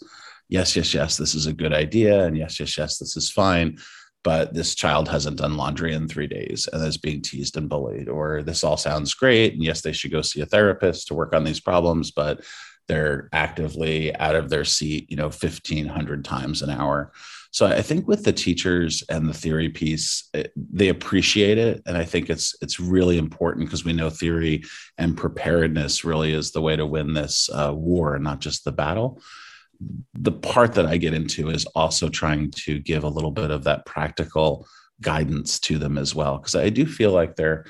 yes, 0.50 0.76
yes, 0.76 0.94
yes, 0.94 1.18
this 1.18 1.34
is 1.34 1.48
a 1.48 1.54
good 1.54 1.74
idea. 1.74 2.26
And 2.26 2.38
yes, 2.38 2.60
yes, 2.60 2.78
yes, 2.78 2.98
this 2.98 3.16
is 3.16 3.32
fine. 3.32 3.78
But 4.24 4.54
this 4.54 4.76
child 4.76 5.08
hasn't 5.08 5.38
done 5.38 5.58
laundry 5.58 5.94
in 5.94 6.08
three 6.08 6.28
days 6.28 6.70
and 6.72 6.86
is 6.86 6.98
being 6.98 7.24
teased 7.24 7.58
and 7.58 7.68
bullied. 7.68 8.08
Or 8.08 8.44
this 8.44 8.64
all 8.64 8.78
sounds 8.78 9.16
great. 9.16 9.54
And 9.54 9.64
yes, 9.64 9.82
they 9.82 9.94
should 9.94 10.12
go 10.12 10.22
see 10.22 10.42
a 10.42 10.46
therapist 10.46 11.08
to 11.08 11.16
work 11.16 11.34
on 11.34 11.44
these 11.44 11.60
problems. 11.60 12.12
But 12.12 12.42
they're 12.92 13.30
actively 13.32 14.14
out 14.18 14.36
of 14.36 14.50
their 14.50 14.66
seat, 14.66 15.10
you 15.10 15.16
know, 15.16 15.28
1500 15.28 16.26
times 16.26 16.62
an 16.62 16.70
hour. 16.70 17.14
So 17.52 17.66
I 17.66 17.82
think 17.82 18.06
with 18.06 18.26
the 18.26 18.34
teachers 18.34 19.02
and 19.08 19.30
the 19.30 19.34
theory 19.34 19.70
piece, 19.70 20.30
it, 20.34 20.52
they 20.56 20.90
appreciate 20.90 21.58
it, 21.58 21.82
and 21.86 21.98
I 21.98 22.04
think 22.04 22.30
it's 22.30 22.54
it's 22.62 22.82
really 22.82 23.18
important 23.18 23.66
because 23.66 23.86
we 23.86 23.94
know 23.94 24.10
theory 24.10 24.64
and 24.98 25.16
preparedness 25.16 26.04
really 26.04 26.34
is 26.34 26.52
the 26.52 26.62
way 26.62 26.76
to 26.76 26.86
win 26.86 27.14
this 27.14 27.50
uh, 27.54 27.74
war, 27.74 28.16
and 28.16 28.26
not 28.26 28.42
just 28.42 28.66
the 28.66 28.74
battle. 28.74 29.22
The 30.14 30.34
part 30.34 30.74
that 30.74 30.86
I 30.86 30.98
get 30.98 31.14
into 31.14 31.50
is 31.50 31.66
also 31.68 32.10
trying 32.10 32.52
to 32.66 32.80
give 32.80 33.06
a 33.06 33.10
little 33.10 33.32
bit 33.32 33.52
of 33.52 33.64
that 33.64 33.86
practical 33.86 34.68
guidance 35.00 35.60
to 35.62 35.78
them 35.78 35.98
as 35.98 36.14
well, 36.14 36.38
because 36.38 36.56
I 36.56 36.70
do 36.70 36.86
feel 36.86 37.12
like 37.12 37.38
they're 37.38 37.66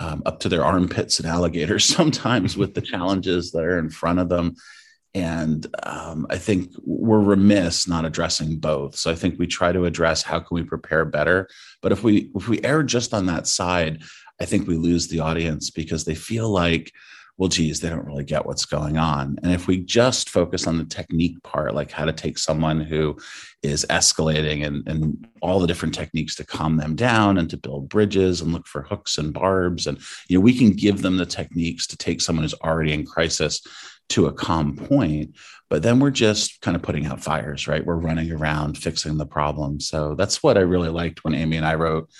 um, 0.00 0.22
up 0.26 0.40
to 0.40 0.48
their 0.48 0.64
armpits 0.64 1.20
in 1.20 1.26
alligators 1.26 1.84
sometimes 1.96 2.56
with 2.56 2.74
the 2.74 2.80
challenges 2.80 3.52
that 3.52 3.64
are 3.64 3.78
in 3.78 3.90
front 3.90 4.18
of 4.18 4.28
them. 4.28 4.54
And 5.14 5.66
um, 5.82 6.26
i 6.28 6.36
think 6.36 6.70
we're 6.84 7.20
remiss 7.20 7.88
not 7.88 8.04
addressing 8.04 8.58
both. 8.58 8.96
So 8.96 9.10
i 9.10 9.14
think 9.14 9.38
we 9.38 9.46
try 9.46 9.72
to 9.72 9.86
address 9.86 10.22
how 10.22 10.38
can 10.40 10.54
we 10.54 10.62
prepare 10.62 11.04
better. 11.04 11.48
But 11.82 11.92
if 11.92 12.02
we 12.04 12.30
if 12.34 12.48
we 12.48 12.62
err 12.62 12.82
just 12.82 13.14
on 13.14 13.26
that 13.26 13.46
side 13.46 14.02
i 14.40 14.44
think 14.44 14.68
we 14.68 14.76
lose 14.76 15.08
the 15.08 15.20
audience 15.20 15.70
because 15.70 16.04
they 16.04 16.14
feel 16.14 16.48
like 16.50 16.92
well 17.38 17.48
geez 17.48 17.80
they 17.80 17.88
don't 17.88 18.04
really 18.04 18.24
get 18.24 18.44
what's 18.44 18.66
going 18.66 18.98
on. 18.98 19.38
And 19.42 19.52
if 19.52 19.66
we 19.66 19.78
just 19.78 20.28
focus 20.28 20.66
on 20.66 20.76
the 20.76 20.84
technique 20.84 21.42
part 21.42 21.74
like 21.74 21.90
how 21.90 22.04
to 22.04 22.12
take 22.12 22.36
someone 22.36 22.80
who 22.80 23.16
is 23.62 23.86
escalating 23.88 24.66
and, 24.66 24.86
and 24.88 25.26
all 25.40 25.60
the 25.60 25.66
different 25.66 25.94
techniques 25.94 26.34
to 26.36 26.44
calm 26.44 26.76
them 26.76 26.94
down 26.94 27.38
and 27.38 27.48
to 27.50 27.56
build 27.56 27.88
bridges 27.88 28.40
and 28.40 28.52
look 28.52 28.66
for 28.66 28.82
hooks 28.82 29.18
and 29.18 29.32
barbs 29.32 29.86
and 29.86 29.98
you 30.28 30.36
know 30.36 30.42
we 30.42 30.56
can 30.56 30.72
give 30.72 31.00
them 31.00 31.16
the 31.16 31.26
techniques 31.26 31.86
to 31.86 31.96
take 31.96 32.20
someone 32.20 32.42
who's 32.42 32.54
already 32.54 32.92
in 32.92 33.06
crisis 33.06 33.62
to 34.08 34.26
a 34.26 34.32
calm 34.32 34.76
point 34.76 35.36
but 35.70 35.82
then 35.82 36.00
we're 36.00 36.10
just 36.10 36.60
kind 36.60 36.76
of 36.76 36.82
putting 36.82 37.06
out 37.06 37.22
fires 37.22 37.68
right? 37.68 37.84
We're 37.84 37.96
running 37.96 38.32
around 38.32 38.78
fixing 38.78 39.18
the 39.18 39.26
problem. 39.26 39.80
So 39.80 40.14
that's 40.14 40.42
what 40.42 40.58
i 40.58 40.62
really 40.62 40.88
liked 40.88 41.24
when 41.24 41.34
amy 41.34 41.56
and 41.56 41.66
i 41.66 41.74
wrote 41.74 42.10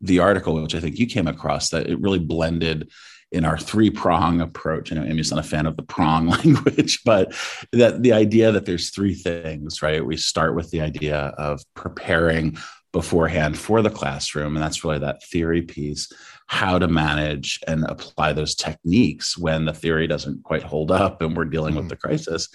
the 0.00 0.20
article 0.20 0.60
which 0.62 0.74
i 0.74 0.80
think 0.80 0.98
you 0.98 1.06
came 1.06 1.26
across 1.26 1.70
that 1.70 1.88
it 1.88 2.00
really 2.00 2.20
blended 2.20 2.88
in 3.30 3.44
our 3.44 3.58
three 3.58 3.90
prong 3.90 4.40
approach. 4.40 4.90
I 4.90 4.96
know 4.96 5.04
Amy's 5.04 5.30
not 5.30 5.44
a 5.44 5.48
fan 5.48 5.66
of 5.66 5.76
the 5.76 5.82
prong 5.82 6.28
language, 6.28 7.00
but 7.04 7.34
that 7.72 8.02
the 8.02 8.12
idea 8.12 8.52
that 8.52 8.66
there's 8.66 8.90
three 8.90 9.14
things, 9.14 9.82
right? 9.82 10.04
We 10.04 10.16
start 10.16 10.54
with 10.54 10.70
the 10.70 10.80
idea 10.80 11.34
of 11.38 11.62
preparing 11.74 12.56
beforehand 12.92 13.58
for 13.58 13.82
the 13.82 13.90
classroom. 13.90 14.56
And 14.56 14.64
that's 14.64 14.82
really 14.82 14.98
that 14.98 15.22
theory 15.24 15.62
piece 15.62 16.10
how 16.46 16.78
to 16.78 16.88
manage 16.88 17.60
and 17.66 17.84
apply 17.84 18.32
those 18.32 18.54
techniques 18.54 19.36
when 19.36 19.66
the 19.66 19.74
theory 19.74 20.06
doesn't 20.06 20.42
quite 20.44 20.62
hold 20.62 20.90
up 20.90 21.20
and 21.20 21.36
we're 21.36 21.44
dealing 21.44 21.74
mm-hmm. 21.74 21.80
with 21.80 21.90
the 21.90 21.96
crisis. 21.96 22.48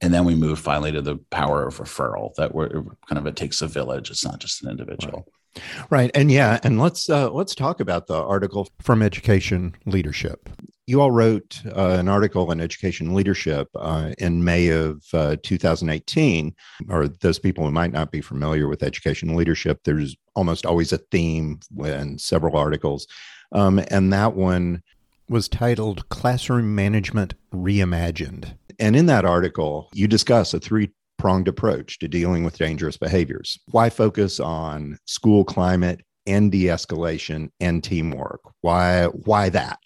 And 0.00 0.12
then 0.12 0.24
we 0.24 0.34
move 0.34 0.58
finally 0.58 0.92
to 0.92 1.02
the 1.02 1.16
power 1.30 1.66
of 1.66 1.78
referral 1.78 2.34
that 2.36 2.54
we're 2.54 2.70
kind 2.70 3.18
of 3.18 3.26
it 3.26 3.36
takes 3.36 3.60
a 3.60 3.66
village. 3.66 4.10
It's 4.10 4.24
not 4.24 4.38
just 4.38 4.64
an 4.64 4.70
individual. 4.70 5.18
Right. 5.18 5.43
Right. 5.90 6.10
And 6.14 6.30
yeah, 6.30 6.58
and 6.62 6.80
let's 6.80 7.08
uh, 7.08 7.30
let's 7.30 7.54
talk 7.54 7.80
about 7.80 8.06
the 8.06 8.22
article 8.22 8.68
from 8.80 9.02
Education 9.02 9.74
Leadership. 9.86 10.48
You 10.86 11.00
all 11.00 11.10
wrote 11.10 11.62
uh, 11.66 11.96
an 11.98 12.08
article 12.08 12.50
on 12.50 12.60
education 12.60 13.14
leadership 13.14 13.68
uh, 13.74 14.12
in 14.18 14.44
May 14.44 14.68
of 14.68 15.02
uh, 15.14 15.36
2018. 15.42 16.54
Or 16.90 17.08
those 17.08 17.38
people 17.38 17.64
who 17.64 17.72
might 17.72 17.92
not 17.92 18.10
be 18.10 18.20
familiar 18.20 18.68
with 18.68 18.82
education 18.82 19.34
leadership, 19.34 19.80
there's 19.84 20.14
almost 20.34 20.66
always 20.66 20.92
a 20.92 20.98
theme 20.98 21.60
in 21.82 22.18
several 22.18 22.58
articles 22.58 23.06
um, 23.54 23.80
and 23.90 24.12
that 24.12 24.34
one 24.34 24.82
was 25.28 25.48
titled 25.48 26.08
Classroom 26.10 26.74
Management 26.74 27.34
Reimagined. 27.52 28.56
And 28.78 28.96
in 28.96 29.06
that 29.06 29.24
article, 29.24 29.88
you 29.94 30.06
discuss 30.08 30.52
a 30.52 30.60
three 30.60 30.90
pronged 31.24 31.48
approach 31.48 31.98
to 31.98 32.06
dealing 32.06 32.44
with 32.44 32.58
dangerous 32.58 32.98
behaviors. 32.98 33.58
Why 33.70 33.88
focus 33.88 34.40
on 34.40 34.98
school 35.06 35.42
climate 35.42 36.02
and 36.26 36.52
de 36.52 36.64
escalation 36.66 37.48
and 37.60 37.82
teamwork? 37.82 38.42
Why, 38.60 39.06
why 39.06 39.48
that? 39.48 39.78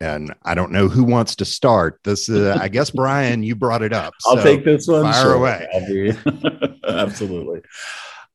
And 0.00 0.32
I 0.42 0.54
don't 0.54 0.72
know 0.72 0.88
who 0.88 1.04
wants 1.04 1.36
to 1.36 1.44
start. 1.44 2.00
This, 2.04 2.30
uh, 2.30 2.56
I 2.62 2.68
guess, 2.68 2.88
Brian, 2.88 3.42
you 3.42 3.54
brought 3.54 3.82
it 3.82 3.92
up. 3.92 4.14
I'll 4.24 4.38
so 4.38 4.42
take 4.42 4.64
this 4.64 4.88
one. 4.88 5.02
Fire 5.02 5.22
sure. 5.22 5.34
away. 5.34 6.16
Absolutely. 6.88 7.60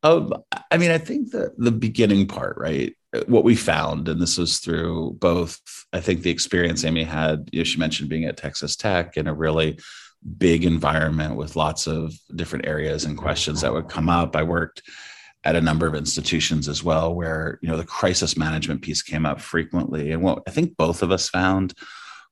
Um, 0.04 0.32
I 0.70 0.78
mean, 0.78 0.92
I 0.92 1.00
think 1.00 1.32
the 1.32 1.52
the 1.58 1.72
beginning 1.72 2.28
part, 2.28 2.58
right? 2.60 2.96
What 3.26 3.44
we 3.44 3.56
found, 3.56 4.08
and 4.08 4.22
this 4.22 4.38
was 4.38 4.60
through 4.60 5.18
both, 5.20 5.60
I 5.92 6.00
think 6.00 6.22
the 6.22 6.30
experience 6.30 6.86
Amy 6.86 7.06
had, 7.06 7.50
you 7.52 7.62
know, 7.62 7.64
she 7.64 7.80
mentioned 7.80 8.08
being 8.08 8.26
at 8.26 8.38
Texas 8.38 8.76
Tech 8.76 9.18
in 9.18 9.26
a 9.26 9.34
really 9.34 9.80
big 10.38 10.66
environment 10.66 11.36
with 11.36 11.56
lots 11.56 11.88
of 11.88 12.14
different 12.36 12.68
areas 12.68 13.06
and 13.06 13.18
questions 13.18 13.62
that 13.62 13.74
would 13.74 13.90
come 13.90 14.10
up. 14.10 14.36
I 14.36 14.44
worked 14.44 14.82
at 15.46 15.56
a 15.56 15.62
number 15.62 15.88
of 15.88 15.96
institutions 15.96 16.68
as 16.68 16.84
well 16.84 17.16
where 17.16 17.60
you 17.62 17.70
know 17.70 17.78
the 17.78 17.86
crisis 17.86 18.36
management 18.36 18.82
piece 18.82 19.02
came 19.02 19.26
up 19.26 19.40
frequently 19.40 20.12
and 20.12 20.22
what 20.22 20.44
i 20.46 20.52
think 20.52 20.76
both 20.76 21.02
of 21.02 21.14
us 21.14 21.30
found 21.30 21.74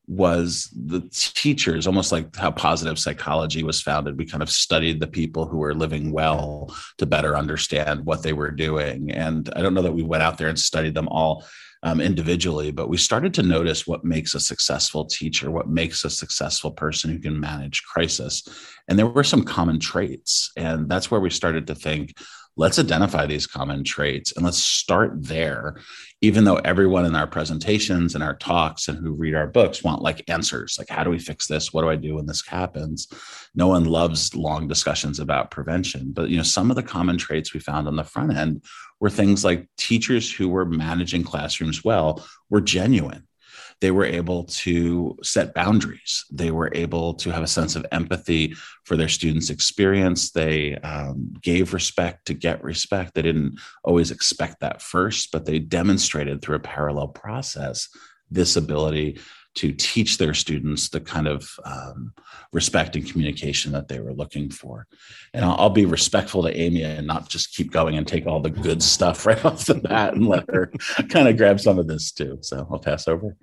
was 0.07 0.69
the 0.73 1.01
teachers, 1.11 1.85
almost 1.85 2.13
like 2.13 2.33
how 2.35 2.49
positive 2.49 2.97
psychology 2.97 3.61
was 3.61 3.81
founded. 3.81 4.17
We 4.17 4.25
kind 4.25 4.41
of 4.41 4.49
studied 4.49 4.99
the 4.99 5.07
people 5.07 5.45
who 5.45 5.57
were 5.57 5.73
living 5.73 6.11
well 6.11 6.73
to 6.97 7.05
better 7.05 7.35
understand 7.35 8.05
what 8.05 8.23
they 8.23 8.31
were 8.31 8.51
doing. 8.51 9.11
And 9.11 9.49
I 9.55 9.61
don't 9.61 9.73
know 9.73 9.81
that 9.81 9.93
we 9.93 10.03
went 10.03 10.23
out 10.23 10.37
there 10.37 10.47
and 10.47 10.57
studied 10.57 10.95
them 10.95 11.09
all 11.09 11.45
um, 11.83 12.01
individually, 12.01 12.71
but 12.71 12.89
we 12.89 12.97
started 12.97 13.33
to 13.35 13.43
notice 13.43 13.85
what 13.85 14.03
makes 14.03 14.35
a 14.35 14.39
successful 14.39 15.05
teacher, 15.05 15.51
what 15.51 15.69
makes 15.69 16.03
a 16.03 16.09
successful 16.09 16.71
person 16.71 17.11
who 17.11 17.19
can 17.19 17.39
manage 17.39 17.83
crisis. 17.83 18.43
And 18.87 18.97
there 18.97 19.07
were 19.07 19.23
some 19.23 19.43
common 19.43 19.79
traits. 19.79 20.51
And 20.57 20.89
that's 20.89 21.11
where 21.11 21.21
we 21.21 21.29
started 21.29 21.67
to 21.67 21.75
think 21.75 22.13
let's 22.57 22.79
identify 22.79 23.25
these 23.25 23.47
common 23.47 23.83
traits 23.83 24.33
and 24.35 24.43
let's 24.43 24.57
start 24.57 25.11
there 25.15 25.79
even 26.21 26.43
though 26.43 26.55
everyone 26.57 27.05
in 27.05 27.15
our 27.15 27.27
presentations 27.27 28.15
and 28.15 28.23
our 28.23 28.35
talks 28.35 28.87
and 28.87 28.97
who 28.97 29.13
read 29.13 29.35
our 29.35 29.47
books 29.47 29.83
want 29.83 30.01
like 30.01 30.27
answers 30.27 30.75
like 30.77 30.89
how 30.89 31.03
do 31.03 31.09
we 31.09 31.19
fix 31.19 31.47
this 31.47 31.71
what 31.71 31.83
do 31.83 31.89
i 31.89 31.95
do 31.95 32.15
when 32.15 32.25
this 32.25 32.45
happens 32.45 33.07
no 33.55 33.67
one 33.67 33.85
loves 33.85 34.35
long 34.35 34.67
discussions 34.67 35.19
about 35.19 35.51
prevention 35.51 36.11
but 36.11 36.29
you 36.29 36.37
know 36.37 36.43
some 36.43 36.69
of 36.69 36.75
the 36.75 36.83
common 36.83 37.17
traits 37.17 37.53
we 37.53 37.59
found 37.59 37.87
on 37.87 37.95
the 37.95 38.03
front 38.03 38.35
end 38.35 38.63
were 38.99 39.09
things 39.09 39.43
like 39.45 39.67
teachers 39.77 40.31
who 40.31 40.49
were 40.49 40.65
managing 40.65 41.23
classrooms 41.23 41.83
well 41.83 42.25
were 42.49 42.61
genuine 42.61 43.27
they 43.79 43.91
were 43.91 44.05
able 44.05 44.45
to 44.45 45.17
set 45.21 45.53
boundaries. 45.53 46.25
They 46.31 46.51
were 46.51 46.71
able 46.73 47.13
to 47.15 47.29
have 47.29 47.43
a 47.43 47.47
sense 47.47 47.75
of 47.75 47.85
empathy 47.91 48.55
for 48.83 48.97
their 48.97 49.07
students' 49.07 49.49
experience. 49.49 50.31
They 50.31 50.75
um, 50.77 51.33
gave 51.41 51.73
respect 51.73 52.25
to 52.27 52.33
get 52.33 52.63
respect. 52.63 53.13
They 53.13 53.21
didn't 53.21 53.59
always 53.83 54.09
expect 54.09 54.61
that 54.61 54.81
first, 54.81 55.31
but 55.31 55.45
they 55.45 55.59
demonstrated 55.59 56.41
through 56.41 56.55
a 56.55 56.59
parallel 56.59 57.09
process 57.09 57.87
this 58.31 58.55
ability 58.55 59.19
to 59.57 59.71
teach 59.71 60.17
their 60.17 60.35
students 60.35 60.89
the 60.89 61.01
kind 61.01 61.27
of 61.27 61.49
um, 61.65 62.13
respect 62.53 62.95
and 62.95 63.09
communication 63.09 63.71
that 63.71 63.87
they 63.87 63.99
were 63.99 64.13
looking 64.13 64.51
for. 64.51 64.85
And 65.33 65.43
I'll, 65.43 65.55
I'll, 65.57 65.69
be 65.71 65.85
respectful 65.85 66.43
to 66.43 66.55
Amy 66.55 66.83
and 66.83 67.07
not 67.07 67.27
just 67.27 67.55
keep 67.55 67.71
going 67.71 67.97
and 67.97 68.07
take 68.07 68.27
all 68.27 68.39
the 68.39 68.51
good 68.51 68.83
stuff 68.83 69.25
right 69.25 69.43
off 69.43 69.65
the 69.65 69.75
bat 69.75 70.13
and 70.13 70.27
let 70.27 70.49
her 70.51 70.71
kind 71.09 71.27
of 71.27 71.37
grab 71.37 71.59
some 71.59 71.79
of 71.79 71.87
this 71.87 72.11
too. 72.11 72.37
So 72.41 72.67
I'll 72.71 72.79
pass 72.79 73.07
over. 73.07 73.35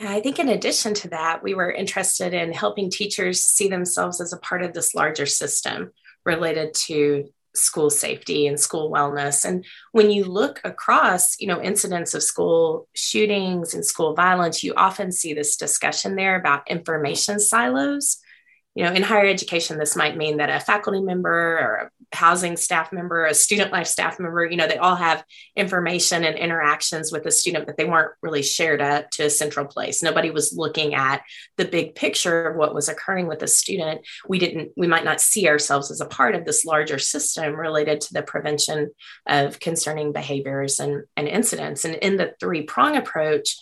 I 0.00 0.20
think, 0.20 0.38
in 0.38 0.48
addition 0.48 0.94
to 0.94 1.08
that, 1.10 1.42
we 1.42 1.54
were 1.54 1.70
interested 1.70 2.34
in 2.34 2.52
helping 2.52 2.90
teachers 2.90 3.42
see 3.42 3.68
themselves 3.68 4.20
as 4.20 4.32
a 4.32 4.38
part 4.38 4.62
of 4.62 4.72
this 4.72 4.94
larger 4.94 5.26
system 5.26 5.92
related 6.24 6.74
to 6.74 7.28
school 7.54 7.90
safety 7.90 8.46
and 8.46 8.58
school 8.58 8.90
wellness. 8.90 9.44
And 9.44 9.64
when 9.92 10.10
you 10.10 10.24
look 10.24 10.60
across 10.64 11.38
you 11.40 11.46
know 11.46 11.60
incidents 11.60 12.14
of 12.14 12.22
school 12.22 12.88
shootings 12.94 13.74
and 13.74 13.84
school 13.84 14.14
violence 14.14 14.62
you 14.62 14.72
often 14.76 15.12
see 15.12 15.34
this 15.34 15.56
discussion 15.56 16.16
there 16.16 16.36
about 16.36 16.70
information 16.70 17.38
silos. 17.38 18.18
You 18.74 18.84
know 18.84 18.92
in 18.92 19.02
higher 19.02 19.26
education 19.26 19.78
this 19.78 19.96
might 19.96 20.16
mean 20.16 20.38
that 20.38 20.50
a 20.50 20.60
faculty 20.60 21.00
member 21.00 21.30
or 21.30 21.74
a 21.74 22.01
housing 22.14 22.56
staff 22.56 22.92
member 22.92 23.26
a 23.26 23.34
student 23.34 23.72
life 23.72 23.86
staff 23.86 24.18
member 24.20 24.44
you 24.44 24.56
know 24.56 24.66
they 24.66 24.76
all 24.76 24.96
have 24.96 25.24
information 25.56 26.24
and 26.24 26.36
interactions 26.36 27.10
with 27.10 27.22
the 27.22 27.30
student 27.30 27.66
but 27.66 27.76
they 27.76 27.84
weren't 27.84 28.12
really 28.22 28.42
shared 28.42 28.82
to 29.12 29.24
a 29.24 29.30
central 29.30 29.66
place. 29.66 30.02
Nobody 30.02 30.30
was 30.30 30.56
looking 30.56 30.94
at 30.94 31.22
the 31.56 31.64
big 31.64 31.94
picture 31.94 32.48
of 32.48 32.56
what 32.56 32.74
was 32.74 32.88
occurring 32.88 33.26
with 33.26 33.38
the 33.38 33.46
student. 33.46 34.02
We 34.28 34.38
didn't 34.38 34.72
we 34.76 34.86
might 34.86 35.04
not 35.04 35.20
see 35.20 35.48
ourselves 35.48 35.90
as 35.90 36.00
a 36.00 36.06
part 36.06 36.34
of 36.34 36.44
this 36.44 36.64
larger 36.64 36.98
system 36.98 37.54
related 37.54 38.00
to 38.02 38.14
the 38.14 38.22
prevention 38.22 38.90
of 39.26 39.60
concerning 39.60 40.12
behaviors 40.12 40.80
and, 40.80 41.04
and 41.16 41.28
incidents. 41.28 41.84
And 41.84 41.94
in 41.96 42.16
the 42.16 42.34
three 42.40 42.62
prong 42.62 42.96
approach 42.96 43.56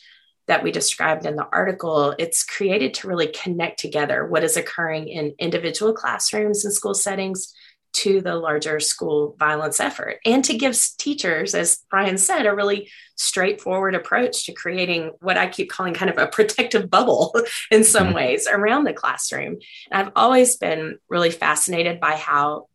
that 0.46 0.62
we 0.62 0.72
described 0.72 1.26
in 1.26 1.36
the 1.36 1.46
article, 1.52 2.14
it's 2.18 2.44
created 2.44 2.94
to 2.94 3.08
really 3.08 3.28
connect 3.28 3.78
together 3.78 4.26
what 4.26 4.42
is 4.42 4.56
occurring 4.56 5.08
in 5.08 5.34
individual 5.38 5.92
classrooms 5.92 6.64
and 6.64 6.74
school 6.74 6.94
settings 6.94 7.54
to 7.92 8.20
the 8.20 8.36
larger 8.36 8.80
school 8.80 9.34
violence 9.38 9.80
effort 9.80 10.18
and 10.24 10.44
to 10.44 10.56
give 10.56 10.78
teachers, 10.98 11.54
as 11.54 11.78
Brian 11.90 12.18
said, 12.18 12.46
a 12.46 12.54
really 12.54 12.90
straightforward 13.16 13.94
approach 13.94 14.46
to 14.46 14.52
creating 14.52 15.12
what 15.20 15.36
I 15.36 15.48
keep 15.48 15.70
calling 15.70 15.94
kind 15.94 16.10
of 16.10 16.18
a 16.18 16.26
protective 16.26 16.88
bubble 16.88 17.34
in 17.70 17.84
some 17.84 18.08
mm-hmm. 18.08 18.16
ways 18.16 18.46
around 18.50 18.84
the 18.84 18.92
classroom. 18.92 19.58
And 19.90 20.06
I've 20.06 20.12
always 20.16 20.56
been 20.56 20.98
really 21.08 21.30
fascinated 21.30 22.00
by 22.00 22.16
how 22.16 22.68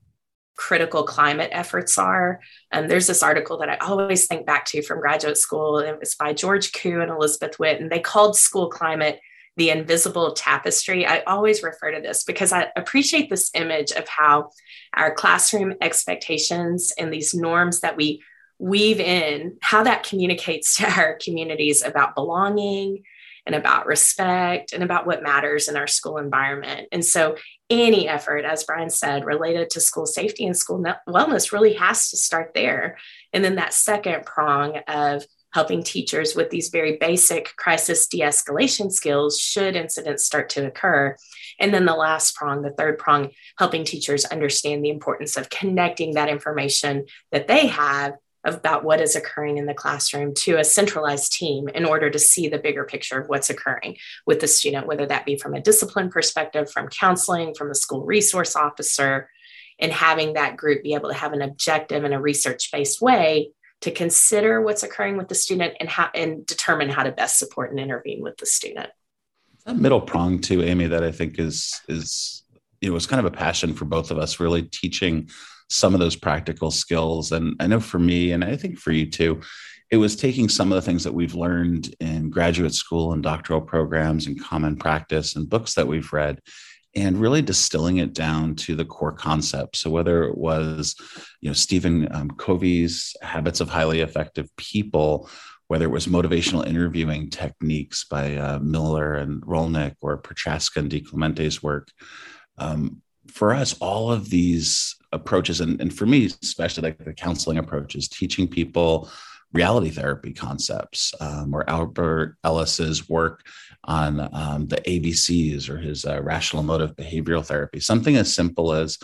critical 0.57 1.03
climate 1.03 1.49
efforts 1.51 1.97
are. 1.97 2.39
And 2.71 2.89
there's 2.89 3.07
this 3.07 3.23
article 3.23 3.57
that 3.57 3.69
I 3.69 3.75
always 3.77 4.27
think 4.27 4.45
back 4.45 4.65
to 4.67 4.81
from 4.81 5.01
graduate 5.01 5.37
school. 5.37 5.79
It 5.79 5.99
was 5.99 6.15
by 6.15 6.33
George 6.33 6.71
Kuh 6.71 7.01
and 7.01 7.11
Elizabeth 7.11 7.59
Whitt, 7.59 7.81
and 7.81 7.91
they 7.91 7.99
called 7.99 8.37
school 8.37 8.69
climate 8.69 9.19
the 9.57 9.69
invisible 9.69 10.33
tapestry. 10.33 11.05
I 11.05 11.21
always 11.21 11.63
refer 11.63 11.91
to 11.91 12.01
this 12.01 12.23
because 12.23 12.51
I 12.51 12.67
appreciate 12.75 13.29
this 13.29 13.51
image 13.53 13.91
of 13.91 14.07
how 14.07 14.51
our 14.93 15.13
classroom 15.13 15.75
expectations 15.81 16.93
and 16.97 17.11
these 17.11 17.33
norms 17.33 17.79
that 17.81 17.95
we 17.95 18.21
weave 18.59 18.99
in, 18.99 19.57
how 19.61 19.83
that 19.83 20.03
communicates 20.03 20.77
to 20.77 20.89
our 20.89 21.17
communities 21.23 21.83
about 21.83 22.15
belonging 22.15 23.03
and 23.45 23.55
about 23.55 23.85
respect 23.85 24.73
and 24.73 24.83
about 24.83 25.05
what 25.05 25.21
matters 25.21 25.67
in 25.67 25.77
our 25.77 25.87
school 25.87 26.17
environment. 26.17 26.87
And 26.91 27.05
so, 27.05 27.35
any 27.69 28.07
effort, 28.07 28.45
as 28.45 28.63
Brian 28.63 28.89
said, 28.89 29.25
related 29.25 29.71
to 29.71 29.79
school 29.79 30.05
safety 30.05 30.45
and 30.45 30.55
school 30.55 30.83
wellness 31.07 31.51
really 31.51 31.73
has 31.73 32.09
to 32.09 32.17
start 32.17 32.53
there. 32.53 32.97
And 33.33 33.43
then 33.43 33.55
that 33.55 33.73
second 33.73 34.25
prong 34.25 34.77
of 34.87 35.25
helping 35.55 35.81
teachers 35.81 36.35
with 36.35 36.49
these 36.49 36.67
very 36.67 36.97
basic 36.97 37.55
crisis 37.55 38.07
de 38.07 38.19
escalation 38.19 38.91
skills 38.91 39.39
should 39.39 39.77
incidents 39.77 40.25
start 40.25 40.49
to 40.49 40.67
occur. 40.67 41.15
And 41.61 41.73
then 41.73 41.85
the 41.85 41.95
last 41.95 42.35
prong, 42.35 42.61
the 42.61 42.71
third 42.71 42.99
prong, 42.99 43.29
helping 43.57 43.85
teachers 43.85 44.25
understand 44.25 44.83
the 44.83 44.89
importance 44.89 45.37
of 45.37 45.49
connecting 45.49 46.15
that 46.15 46.27
information 46.27 47.05
that 47.31 47.47
they 47.47 47.67
have 47.67 48.15
about 48.43 48.83
what 48.83 48.99
is 48.99 49.15
occurring 49.15 49.57
in 49.57 49.65
the 49.65 49.73
classroom 49.73 50.33
to 50.33 50.57
a 50.57 50.63
centralized 50.65 51.31
team 51.31 51.69
in 51.69 51.85
order 51.85 52.09
to 52.09 52.19
see 52.19 52.49
the 52.49 52.59
bigger 52.59 52.83
picture 52.83 53.17
of 53.17 53.29
what's 53.29 53.49
occurring 53.49 53.95
with 54.27 54.41
the 54.41 54.47
student, 54.47 54.87
whether 54.87 55.05
that 55.05 55.25
be 55.25 55.37
from 55.37 55.53
a 55.53 55.61
discipline 55.61 56.09
perspective, 56.09 56.69
from 56.69 56.89
counseling, 56.89 57.55
from 57.55 57.71
a 57.71 57.75
school 57.75 58.05
resource 58.05 58.57
officer, 58.57 59.29
and 59.79 59.93
having 59.93 60.33
that 60.33 60.57
group 60.57 60.83
be 60.83 60.95
able 60.95 61.09
to 61.09 61.15
have 61.15 61.31
an 61.31 61.41
objective 61.41 62.03
and 62.03 62.13
a 62.13 62.19
research 62.19 62.69
based 62.73 63.01
way 63.01 63.51
to 63.81 63.91
consider 63.91 64.61
what's 64.61 64.83
occurring 64.83 65.17
with 65.17 65.27
the 65.27 65.35
student 65.35 65.75
and 65.79 65.89
how 65.89 66.09
and 66.15 66.45
determine 66.45 66.89
how 66.89 67.03
to 67.03 67.11
best 67.11 67.37
support 67.37 67.71
and 67.71 67.79
intervene 67.79 68.21
with 68.21 68.37
the 68.37 68.45
student. 68.45 68.89
That 69.65 69.77
middle 69.77 70.01
prong 70.01 70.39
too, 70.39 70.63
Amy, 70.63 70.87
that 70.87 71.03
I 71.03 71.11
think 71.11 71.39
is 71.39 71.81
is 71.87 72.43
you 72.81 72.89
know, 72.89 72.95
it's 72.95 73.07
kind 73.07 73.19
of 73.19 73.31
a 73.31 73.35
passion 73.35 73.73
for 73.73 73.85
both 73.85 74.11
of 74.11 74.17
us, 74.17 74.39
really 74.39 74.63
teaching 74.63 75.29
some 75.69 75.93
of 75.93 75.99
those 75.99 76.15
practical 76.15 76.69
skills. 76.69 77.31
And 77.31 77.55
I 77.59 77.67
know 77.67 77.79
for 77.79 77.97
me, 77.97 78.31
and 78.31 78.43
I 78.43 78.55
think 78.55 78.77
for 78.77 78.91
you 78.91 79.09
too, 79.09 79.41
it 79.91 79.97
was 79.97 80.15
taking 80.15 80.49
some 80.49 80.71
of 80.71 80.75
the 80.75 80.81
things 80.81 81.03
that 81.03 81.13
we've 81.13 81.35
learned 81.35 81.95
in 81.99 82.29
graduate 82.29 82.73
school 82.73 83.13
and 83.13 83.23
doctoral 83.23 83.61
programs 83.61 84.27
and 84.27 84.41
common 84.41 84.77
practice 84.77 85.35
and 85.35 85.49
books 85.49 85.75
that 85.75 85.87
we've 85.87 86.11
read 86.11 86.39
and 86.95 87.19
really 87.19 87.41
distilling 87.41 87.97
it 87.97 88.13
down 88.13 88.55
to 88.55 88.75
the 88.75 88.85
core 88.85 89.11
concept. 89.11 89.75
So 89.75 89.89
whether 89.89 90.23
it 90.23 90.37
was, 90.37 90.95
you 91.41 91.49
know, 91.49 91.53
Stephen 91.53 92.07
um, 92.11 92.29
Covey's 92.31 93.15
Habits 93.21 93.59
of 93.59 93.69
Highly 93.69 94.01
Effective 94.01 94.49
People, 94.55 95.29
whether 95.67 95.85
it 95.85 95.91
was 95.91 96.07
motivational 96.07 96.65
interviewing 96.65 97.29
techniques 97.29 98.05
by 98.05 98.35
uh, 98.37 98.59
Miller 98.59 99.15
and 99.15 99.41
Rollnick 99.41 99.95
or 100.01 100.17
Prochaska 100.17 100.79
and 100.79 100.91
DiClemente's 100.91 101.61
work, 101.61 101.89
um, 102.57 103.01
for 103.31 103.53
us, 103.53 103.75
all 103.79 104.11
of 104.11 104.29
these 104.29 104.95
approaches, 105.11 105.59
and, 105.59 105.81
and 105.81 105.93
for 105.93 106.05
me, 106.05 106.25
especially 106.25 106.83
like 106.83 107.03
the 107.03 107.13
counseling 107.13 107.57
approaches, 107.57 108.07
teaching 108.07 108.47
people 108.47 109.09
reality 109.51 109.89
therapy 109.89 110.33
concepts, 110.33 111.13
um, 111.21 111.53
or 111.53 111.67
Albert 111.69 112.37
Ellis's 112.43 113.09
work 113.09 113.41
on 113.85 114.29
um, 114.33 114.67
the 114.67 114.77
ABCs 114.77 115.69
or 115.69 115.77
his 115.77 116.05
uh, 116.05 116.21
rational 116.21 116.63
emotive 116.63 116.95
behavioral 116.95 117.45
therapy, 117.45 117.79
something 117.79 118.15
as 118.15 118.33
simple 118.33 118.73
as 118.73 118.97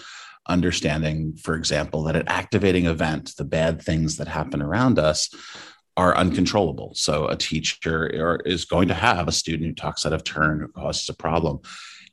understanding, 0.47 1.35
for 1.35 1.55
example, 1.55 2.03
that 2.03 2.15
an 2.15 2.27
activating 2.27 2.85
event, 2.85 3.33
the 3.37 3.43
bad 3.43 3.81
things 3.81 4.17
that 4.17 4.27
happen 4.27 4.61
around 4.61 4.99
us, 4.99 5.29
are 5.97 6.17
uncontrollable. 6.17 6.93
So 6.95 7.27
a 7.27 7.35
teacher 7.35 8.39
is 8.45 8.65
going 8.65 8.87
to 8.87 8.93
have 8.93 9.27
a 9.27 9.31
student 9.31 9.67
who 9.67 9.75
talks 9.75 10.05
out 10.05 10.13
of 10.13 10.23
turn 10.23 10.59
who 10.59 10.67
causes 10.69 11.07
a 11.09 11.13
problem 11.13 11.59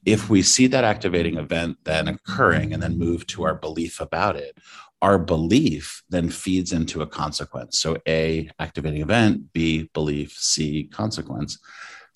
if 0.04 0.30
we 0.30 0.42
see 0.42 0.66
that 0.68 0.84
activating 0.84 1.36
event 1.36 1.76
then 1.84 2.08
occurring 2.08 2.72
and 2.72 2.82
then 2.82 2.98
move 2.98 3.26
to 3.28 3.44
our 3.44 3.54
belief 3.54 4.00
about 4.00 4.36
it, 4.36 4.56
our 5.02 5.18
belief 5.18 6.02
then 6.08 6.28
feeds 6.28 6.72
into 6.72 7.02
a 7.02 7.06
consequence. 7.06 7.78
So, 7.78 7.98
A, 8.06 8.50
activating 8.58 9.02
event, 9.02 9.52
B, 9.52 9.90
belief, 9.94 10.32
C, 10.32 10.88
consequence. 10.92 11.58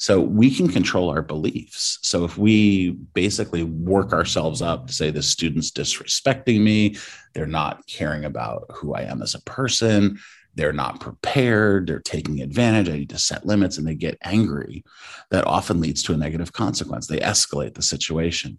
So 0.03 0.21
we 0.21 0.53
can 0.53 0.67
control 0.67 1.11
our 1.11 1.23
beliefs. 1.23 2.01
So 2.03 2.25
if 2.25 2.37
we 2.37 2.91
basically 2.91 3.62
work 3.62 4.12
ourselves 4.12 4.61
up 4.61 4.88
to 4.88 4.93
say 4.93 5.12
the 5.12 5.23
student's 5.23 5.71
disrespecting 5.71 6.61
me, 6.61 6.97
they're 7.35 7.47
not 7.47 7.87
caring 7.87 8.25
about 8.25 8.69
who 8.75 8.95
I 8.95 9.03
am 9.03 9.23
as 9.23 9.37
a 9.37 9.43
person, 9.43 10.19
they're 10.55 10.73
not 10.73 11.01
prepared, 11.01 11.87
they're 11.87 12.01
taking 12.01 12.41
advantage, 12.41 12.88
I 12.88 12.99
need 12.99 13.11
to 13.11 13.19
set 13.19 13.47
limits, 13.47 13.79
and 13.79 13.87
they 13.87 13.95
get 13.95 14.19
angry, 14.23 14.85
that 15.31 15.47
often 15.47 15.81
leads 15.81 16.03
to 16.05 16.12
a 16.12 16.17
negative 16.17 16.53
consequence. 16.53 17.07
They 17.07 17.21
escalate 17.21 17.75
the 17.75 17.83
situation. 17.83 18.59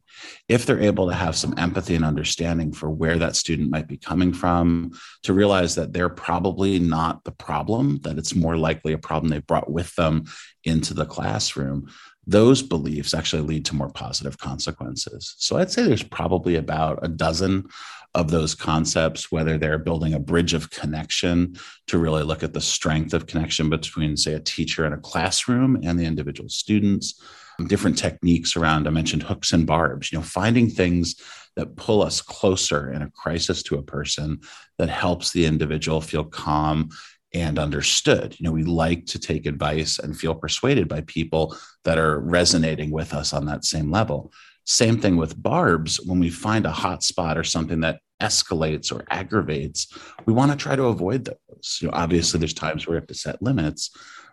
If 0.50 0.66
they're 0.66 0.82
able 0.82 1.08
to 1.08 1.16
have 1.16 1.36
some 1.36 1.54
empathy 1.58 1.96
and 1.96 2.06
understanding 2.06 2.74
for 2.74 2.90
where 2.90 3.18
that 3.20 3.36
student 3.36 3.70
might 3.70 3.88
be 3.88 3.98
coming 3.98 4.34
from, 4.34 4.92
to 5.24 5.34
realize 5.34 5.76
that 5.76 5.94
they're 5.94 6.10
probably 6.10 6.80
not 6.80 7.24
the 7.24 7.32
problem, 7.32 8.00
that 8.04 8.18
it's 8.18 8.36
more 8.36 8.58
likely 8.58 8.94
a 8.94 8.98
problem 8.98 9.30
they 9.30 9.40
brought 9.40 9.70
with 9.70 9.94
them 9.96 10.26
into 10.64 10.94
the 10.94 11.06
classroom, 11.06 11.90
those 12.26 12.62
beliefs 12.62 13.14
actually 13.14 13.42
lead 13.42 13.66
to 13.66 13.76
more 13.76 13.90
positive 13.90 14.38
consequences. 14.38 15.36
So 15.38 15.58
I'd 15.58 15.72
say 15.72 15.84
there's 15.84 16.04
probably 16.04 16.56
about 16.56 17.00
a 17.02 17.08
dozen 17.08 17.68
of 18.16 18.30
those 18.30 18.56
concepts, 18.56 19.32
whether 19.32 19.58
they're 19.58 19.80
building 19.80 20.14
a 20.14 20.20
bridge 20.20 20.54
of 20.54 20.70
connection 20.70 21.58
to 21.88 21.98
really 21.98 22.24
look 22.24 22.44
at 22.44 22.54
the 22.54 22.62
strength 22.62 23.14
of 23.14 23.26
connection 23.26 23.70
between, 23.70 24.16
say, 24.16 24.34
a 24.34 24.40
teacher 24.40 24.86
and 24.86 24.94
a 24.94 25.00
classroom 25.00 25.80
and 25.84 26.00
the 26.00 26.06
individual 26.06 26.50
students, 26.50 27.22
different 27.68 27.98
techniques 27.98 28.56
around, 28.56 28.88
I 28.88 28.92
mentioned 28.92 29.24
hooks 29.24 29.52
and 29.52 29.66
barbs, 29.66 30.12
you 30.12 30.18
know, 30.18 30.24
finding 30.24 30.70
things 30.70 31.16
that 31.56 31.76
pull 31.76 32.02
us 32.02 32.22
closer 32.22 32.92
in 32.92 33.02
a 33.02 33.12
crisis 33.12 33.62
to 33.64 33.78
a 33.78 33.84
person 33.84 34.40
that 34.78 34.90
helps 34.90 35.32
the 35.32 35.46
individual 35.46 36.02
feel 36.02 36.24
calm 36.24 36.90
and 37.34 37.58
understood. 37.58 38.36
You 38.40 38.46
know, 38.46 38.52
we 38.52 38.64
like 38.64 39.06
to 39.08 39.20
take 39.20 39.46
advice 39.46 40.00
and 40.00 40.18
feel 40.18 40.36
persuaded 40.36 40.88
by 40.88 41.02
people 41.02 41.58
that 41.84 41.98
are 41.98 42.20
resonating 42.20 42.92
with 42.92 43.14
us 43.14 43.34
on 43.34 43.46
that 43.48 43.66
same 43.66 43.92
level. 43.92 44.32
Same 44.66 45.00
thing 45.00 45.18
with 45.18 45.42
barbs. 45.42 46.00
When 46.06 46.20
we 46.20 46.30
find 46.30 46.66
a 46.66 46.72
hot 46.72 47.04
spot 47.04 47.38
or 47.38 47.44
something 47.44 47.82
that 47.82 48.00
escalates 48.22 48.94
or 48.94 49.04
aggravates, 49.10 49.88
we 50.26 50.34
want 50.34 50.52
to 50.52 50.58
try 50.58 50.76
to 50.76 50.86
avoid 50.86 51.26
those. 51.26 51.80
You 51.82 51.88
know, 51.88 51.94
obviously, 51.96 52.40
there's 52.40 52.54
times 52.54 52.86
where 52.88 52.94
we 52.94 52.98
have 52.98 53.08
to 53.08 53.14
set 53.14 53.42
limits, 53.42 53.90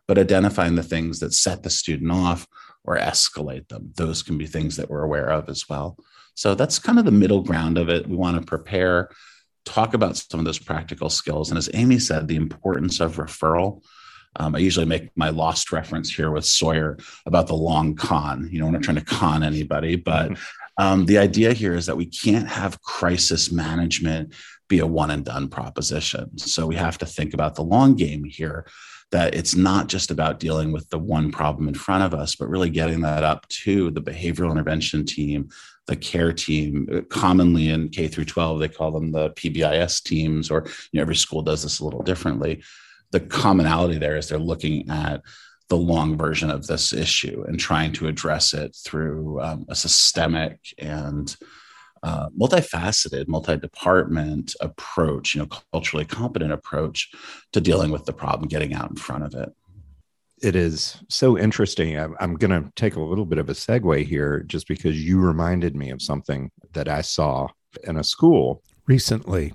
but 0.07 0.19
identifying 0.19 0.75
the 0.75 0.83
things 0.83 1.21
that 1.21 1.35
set 1.35 1.63
the 1.63 1.71
student 1.71 2.13
off 2.13 2.47
or 2.85 2.97
escalate 2.97 3.69
them, 3.69 3.93
those 3.97 4.23
can 4.23 4.39
be 4.39 4.47
things 4.47 4.77
that 4.77 4.89
we're 4.89 5.03
aware 5.03 5.31
of 5.31 5.49
as 5.49 5.69
well. 5.69 5.97
So 6.35 6.55
that's 6.55 6.79
kind 6.79 6.99
of 6.99 7.05
the 7.05 7.11
middle 7.11 7.43
ground 7.43 7.77
of 7.77 7.89
it. 7.89 8.07
We 8.07 8.17
want 8.17 8.39
to 8.39 8.47
prepare, 8.47 9.11
talk 9.64 9.94
about 9.94 10.16
some 10.16 10.40
of 10.40 10.46
those 10.46 10.59
practical 10.59 11.11
skills. 11.11 11.51
And 11.51 11.59
as 11.59 11.70
Amy 11.75 11.99
said, 11.99 12.29
the 12.29 12.37
importance 12.37 13.01
of 13.01 13.16
referral 13.16 13.83
um, 14.37 14.55
I 14.55 14.59
usually 14.59 14.87
make 14.87 15.11
my 15.16 15.31
lost 15.31 15.73
reference 15.73 16.14
here 16.14 16.31
with 16.31 16.44
Sawyer 16.44 16.99
about 17.27 17.49
the 17.49 17.55
long 17.55 17.96
con. 17.96 18.49
You 18.51 18.61
know, 18.61 18.66
we're 18.66 18.73
not 18.73 18.83
trying 18.83 18.99
to 18.99 19.05
con 19.05 19.42
anybody, 19.42 19.96
but 19.96 20.31
mm-hmm. 20.31 20.83
um, 20.85 21.07
the 21.07 21.18
idea 21.18 21.53
here 21.53 21.75
is 21.75 21.87
that 21.87 21.96
we 21.96 22.07
can't 22.07 22.49
have 22.49 22.81
crisis 22.83 23.51
management 23.51 24.35
be 24.68 24.79
a 24.79 24.87
one 24.87 25.11
and 25.11 25.25
done 25.25 25.49
proposition. 25.49 26.38
So 26.38 26.66
we 26.66 26.77
have 26.77 26.96
to 26.99 27.07
think 27.07 27.35
about 27.35 27.57
the 27.57 27.64
long 27.64 27.96
game 27.96 28.23
here 28.23 28.66
that 29.11 29.35
it's 29.35 29.57
not 29.57 29.88
just 29.88 30.12
about 30.12 30.38
dealing 30.38 30.70
with 30.70 30.88
the 30.90 30.99
one 30.99 31.33
problem 31.33 31.66
in 31.66 31.75
front 31.75 32.05
of 32.05 32.14
us, 32.14 32.37
but 32.37 32.49
really 32.49 32.70
getting 32.70 33.01
that 33.01 33.25
up 33.25 33.49
to 33.49 33.90
the 33.90 34.01
behavioral 34.01 34.53
intervention 34.53 35.05
team, 35.05 35.49
the 35.90 35.96
care 35.96 36.33
team. 36.33 37.05
Commonly 37.11 37.68
in 37.68 37.90
K 37.90 38.09
through 38.09 38.24
12, 38.24 38.61
they 38.61 38.68
call 38.68 38.90
them 38.90 39.12
the 39.12 39.31
PBIS 39.33 40.03
teams, 40.03 40.50
or 40.50 40.64
you 40.92 40.98
know, 40.98 41.03
every 41.03 41.16
school 41.16 41.42
does 41.42 41.62
this 41.62 41.81
a 41.81 41.85
little 41.85 42.03
differently 42.03 42.62
the 43.12 43.20
commonality 43.20 43.98
there 43.98 44.16
is 44.16 44.29
they're 44.29 44.38
looking 44.38 44.88
at 44.88 45.22
the 45.68 45.76
long 45.76 46.16
version 46.16 46.50
of 46.50 46.66
this 46.66 46.92
issue 46.92 47.44
and 47.46 47.59
trying 47.59 47.92
to 47.92 48.09
address 48.09 48.53
it 48.53 48.76
through 48.85 49.40
um, 49.40 49.64
a 49.68 49.74
systemic 49.74 50.59
and 50.79 51.37
uh, 52.03 52.29
multifaceted, 52.31 53.29
multi-department 53.29 54.55
approach, 54.61 55.35
you 55.35 55.40
know, 55.40 55.48
culturally 55.72 56.05
competent 56.05 56.50
approach 56.50 57.11
to 57.53 57.61
dealing 57.61 57.90
with 57.90 58.05
the 58.05 58.12
problem, 58.12 58.48
getting 58.48 58.74
out 58.74 58.90
in 58.90 58.96
front 58.96 59.22
of 59.22 59.35
it. 59.35 59.50
It 60.40 60.57
is 60.57 60.96
so 61.09 61.38
interesting. 61.38 61.98
I'm, 61.98 62.16
I'm 62.20 62.35
going 62.35 62.50
to 62.50 62.70
take 62.76 62.96
a 62.96 63.00
little 63.00 63.26
bit 63.26 63.38
of 63.38 63.48
a 63.48 63.55
segue 63.55 64.07
here 64.07 64.42
just 64.46 64.66
because 64.66 65.03
you 65.03 65.20
reminded 65.20 65.76
me 65.76 65.90
of 65.90 66.03
something 66.03 66.50
that 66.72 66.88
I 66.88 67.03
saw 67.03 67.48
in 67.85 67.96
a 67.96 68.05
school 68.05 68.62
recently. 68.87 69.53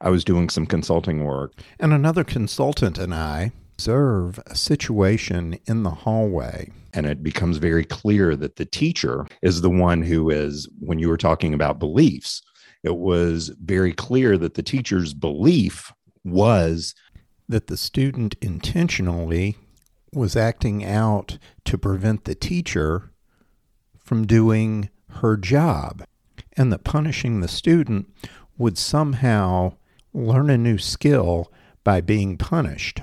I 0.00 0.10
was 0.10 0.24
doing 0.24 0.48
some 0.48 0.66
consulting 0.66 1.24
work, 1.24 1.52
and 1.80 1.92
another 1.92 2.24
consultant 2.24 2.98
and 2.98 3.12
I 3.12 3.52
observe 3.74 4.40
a 4.46 4.54
situation 4.54 5.58
in 5.66 5.82
the 5.82 5.90
hallway. 5.90 6.70
And 6.94 7.06
it 7.06 7.22
becomes 7.22 7.58
very 7.58 7.84
clear 7.84 8.34
that 8.36 8.56
the 8.56 8.64
teacher 8.64 9.26
is 9.42 9.60
the 9.60 9.70
one 9.70 10.02
who 10.02 10.30
is, 10.30 10.68
when 10.80 10.98
you 10.98 11.08
were 11.08 11.16
talking 11.16 11.54
about 11.54 11.78
beliefs, 11.78 12.42
it 12.82 12.96
was 12.96 13.52
very 13.62 13.92
clear 13.92 14.38
that 14.38 14.54
the 14.54 14.62
teacher's 14.62 15.14
belief 15.14 15.92
was 16.24 16.94
that 17.48 17.66
the 17.66 17.76
student 17.76 18.34
intentionally 18.40 19.56
was 20.12 20.36
acting 20.36 20.84
out 20.84 21.38
to 21.64 21.78
prevent 21.78 22.24
the 22.24 22.34
teacher 22.34 23.10
from 23.98 24.26
doing 24.26 24.90
her 25.20 25.36
job, 25.36 26.04
and 26.56 26.72
that 26.72 26.84
punishing 26.84 27.40
the 27.40 27.48
student 27.48 28.08
would 28.56 28.78
somehow 28.78 29.74
learn 30.12 30.50
a 30.50 30.58
new 30.58 30.78
skill 30.78 31.52
by 31.84 32.00
being 32.00 32.36
punished, 32.36 33.02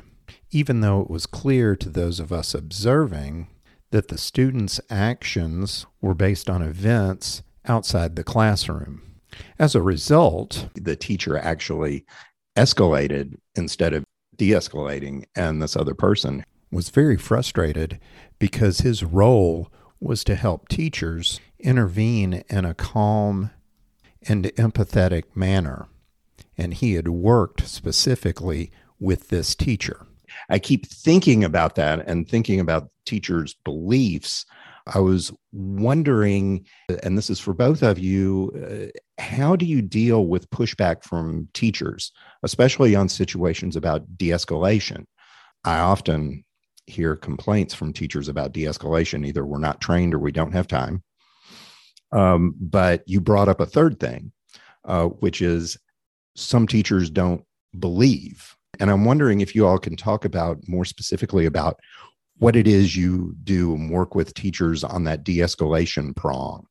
even 0.51 0.81
though 0.81 1.01
it 1.01 1.09
was 1.09 1.25
clear 1.25 1.75
to 1.75 1.89
those 1.89 2.19
of 2.19 2.31
us 2.31 2.53
observing 2.53 3.47
that 3.91 4.07
the 4.09 4.17
student's 4.17 4.81
actions 4.89 5.85
were 6.01 6.15
based 6.15 6.49
on 6.49 6.61
events 6.61 7.43
outside 7.65 8.15
the 8.15 8.23
classroom. 8.23 9.01
As 9.59 9.75
a 9.75 9.81
result, 9.81 10.69
the 10.75 10.95
teacher 10.95 11.37
actually 11.37 12.05
escalated 12.55 13.35
instead 13.55 13.93
of 13.93 14.03
de 14.35 14.51
escalating, 14.51 15.23
and 15.35 15.61
this 15.61 15.75
other 15.75 15.93
person 15.93 16.43
was 16.75 16.89
very 16.89 17.17
frustrated 17.17 17.99
because 18.37 18.79
his 18.79 19.03
role 19.03 19.71
was 19.99 20.23
to 20.25 20.35
help 20.35 20.67
teachers 20.67 21.39
intervene 21.59 22.43
in 22.49 22.65
a 22.65 22.73
calm 22.73 23.49
and 24.27 24.45
empathetic 24.55 25.23
manner. 25.33 25.87
And 26.57 26.73
he 26.73 26.93
had 26.93 27.07
worked 27.07 27.67
specifically 27.67 28.71
with 28.99 29.29
this 29.29 29.55
teacher. 29.55 30.05
I 30.49 30.59
keep 30.59 30.85
thinking 30.85 31.43
about 31.43 31.75
that 31.75 32.07
and 32.07 32.27
thinking 32.27 32.59
about 32.59 32.89
teachers' 33.05 33.55
beliefs. 33.63 34.45
I 34.93 34.99
was 34.99 35.31
wondering, 35.53 36.65
and 37.03 37.17
this 37.17 37.29
is 37.29 37.39
for 37.39 37.53
both 37.53 37.81
of 37.83 37.97
you, 37.97 38.51
uh, 38.55 39.21
how 39.21 39.55
do 39.55 39.65
you 39.65 39.81
deal 39.81 40.27
with 40.27 40.49
pushback 40.49 41.03
from 41.03 41.47
teachers, 41.53 42.11
especially 42.43 42.95
on 42.95 43.09
situations 43.09 43.75
about 43.75 44.17
de 44.17 44.29
escalation? 44.29 45.05
I 45.63 45.79
often 45.79 46.44
hear 46.87 47.15
complaints 47.15 47.73
from 47.73 47.93
teachers 47.93 48.27
about 48.27 48.51
de 48.51 48.63
escalation. 48.63 49.25
Either 49.25 49.45
we're 49.45 49.59
not 49.59 49.81
trained 49.81 50.13
or 50.13 50.19
we 50.19 50.31
don't 50.31 50.53
have 50.53 50.67
time. 50.67 51.03
Um, 52.11 52.55
but 52.59 53.03
you 53.07 53.19
brought 53.19 53.49
up 53.49 53.59
a 53.59 53.65
third 53.65 53.99
thing, 53.99 54.31
uh, 54.85 55.05
which 55.05 55.41
is 55.41 55.77
some 56.35 56.67
teachers 56.67 57.09
don't 57.09 57.43
believe. 57.77 58.55
And 58.79 58.91
I'm 58.91 59.05
wondering 59.05 59.41
if 59.41 59.55
you 59.55 59.65
all 59.65 59.79
can 59.79 59.95
talk 59.95 60.25
about 60.25 60.57
more 60.67 60.85
specifically 60.85 61.45
about 61.45 61.79
what 62.37 62.55
it 62.55 62.67
is 62.67 62.95
you 62.95 63.35
do 63.43 63.73
and 63.73 63.89
work 63.89 64.15
with 64.15 64.33
teachers 64.33 64.83
on 64.83 65.05
that 65.05 65.23
de 65.23 65.37
escalation 65.37 66.15
prong. 66.15 66.65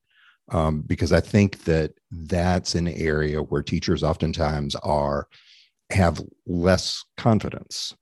Um, 0.50 0.83
because 0.83 1.11
I 1.11 1.20
think 1.20 1.64
that 1.64 1.92
that's 2.11 2.74
an 2.74 2.88
area 2.88 3.40
where 3.40 3.62
teachers 3.62 4.03
oftentimes 4.03 4.74
are 4.77 5.27
have 5.90 6.20
less 6.46 7.03
confidence 7.16 7.94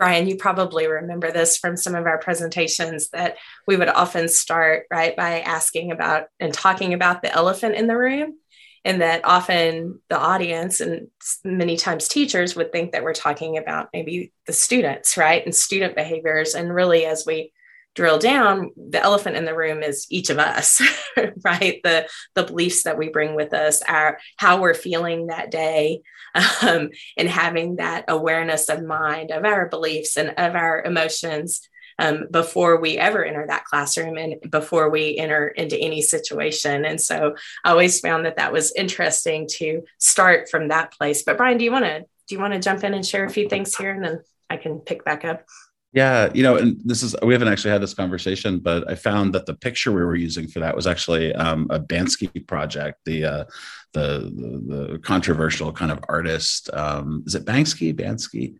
Brian, 0.00 0.26
you 0.26 0.36
probably 0.36 0.86
remember 0.86 1.30
this 1.30 1.58
from 1.58 1.76
some 1.76 1.94
of 1.94 2.06
our 2.06 2.16
presentations 2.16 3.10
that 3.10 3.36
we 3.66 3.76
would 3.76 3.90
often 3.90 4.28
start 4.28 4.86
right 4.90 5.14
by 5.14 5.40
asking 5.40 5.92
about 5.92 6.28
and 6.40 6.54
talking 6.54 6.94
about 6.94 7.20
the 7.20 7.30
elephant 7.30 7.74
in 7.74 7.86
the 7.86 7.98
room. 7.98 8.38
And 8.82 9.02
that 9.02 9.26
often 9.26 10.00
the 10.08 10.18
audience 10.18 10.80
and 10.80 11.08
many 11.44 11.76
times 11.76 12.08
teachers 12.08 12.56
would 12.56 12.72
think 12.72 12.92
that 12.92 13.04
we're 13.04 13.12
talking 13.12 13.58
about 13.58 13.90
maybe 13.92 14.32
the 14.46 14.54
students, 14.54 15.18
right? 15.18 15.44
And 15.44 15.54
student 15.54 15.94
behaviors. 15.94 16.54
And 16.54 16.74
really, 16.74 17.04
as 17.04 17.26
we 17.26 17.52
drill 17.94 18.18
down, 18.18 18.70
the 18.76 19.02
elephant 19.02 19.36
in 19.36 19.44
the 19.44 19.56
room 19.56 19.82
is 19.82 20.06
each 20.10 20.30
of 20.30 20.38
us, 20.38 20.80
right? 21.44 21.80
The 21.82 22.08
the 22.34 22.44
beliefs 22.44 22.84
that 22.84 22.98
we 22.98 23.08
bring 23.08 23.34
with 23.34 23.52
us, 23.52 23.82
our 23.82 24.18
how 24.36 24.60
we're 24.60 24.74
feeling 24.74 25.26
that 25.26 25.50
day, 25.50 26.02
um, 26.62 26.90
and 27.16 27.28
having 27.28 27.76
that 27.76 28.04
awareness 28.08 28.68
of 28.68 28.82
mind 28.82 29.30
of 29.30 29.44
our 29.44 29.68
beliefs 29.68 30.16
and 30.16 30.30
of 30.30 30.54
our 30.54 30.82
emotions 30.82 31.68
um, 31.98 32.28
before 32.30 32.80
we 32.80 32.96
ever 32.96 33.24
enter 33.24 33.46
that 33.46 33.66
classroom 33.66 34.16
and 34.16 34.36
before 34.50 34.88
we 34.88 35.18
enter 35.18 35.48
into 35.48 35.78
any 35.78 36.00
situation. 36.00 36.86
And 36.86 36.98
so 37.00 37.34
I 37.64 37.70
always 37.70 38.00
found 38.00 38.24
that 38.24 38.36
that 38.36 38.52
was 38.52 38.72
interesting 38.72 39.46
to 39.58 39.82
start 39.98 40.48
from 40.48 40.68
that 40.68 40.92
place. 40.92 41.22
But 41.22 41.36
Brian, 41.36 41.58
do 41.58 41.64
you 41.64 41.72
want 41.72 41.84
to 41.84 42.00
do 42.00 42.34
you 42.34 42.40
want 42.40 42.54
to 42.54 42.60
jump 42.60 42.84
in 42.84 42.94
and 42.94 43.04
share 43.04 43.24
a 43.24 43.30
few 43.30 43.48
things 43.48 43.76
here, 43.76 43.90
and 43.90 44.04
then 44.04 44.20
I 44.48 44.56
can 44.56 44.78
pick 44.78 45.04
back 45.04 45.24
up? 45.24 45.44
Yeah, 45.92 46.30
you 46.32 46.44
know, 46.44 46.56
and 46.56 46.80
this 46.84 47.02
is 47.02 47.16
we 47.20 47.32
haven't 47.32 47.48
actually 47.48 47.72
had 47.72 47.82
this 47.82 47.94
conversation, 47.94 48.60
but 48.60 48.88
I 48.88 48.94
found 48.94 49.34
that 49.34 49.46
the 49.46 49.54
picture 49.54 49.90
we 49.90 50.04
were 50.04 50.14
using 50.14 50.46
for 50.46 50.60
that 50.60 50.76
was 50.76 50.86
actually 50.86 51.34
um, 51.34 51.66
a 51.68 51.80
Banksy 51.80 52.46
project, 52.46 53.00
the, 53.04 53.24
uh, 53.24 53.44
the, 53.92 54.30
the 54.36 54.88
the 54.92 54.98
controversial 55.00 55.72
kind 55.72 55.90
of 55.90 55.98
artist. 56.08 56.70
Um, 56.72 57.24
is 57.26 57.34
it 57.34 57.44
Banksy? 57.44 57.92
Banksy? 57.92 58.54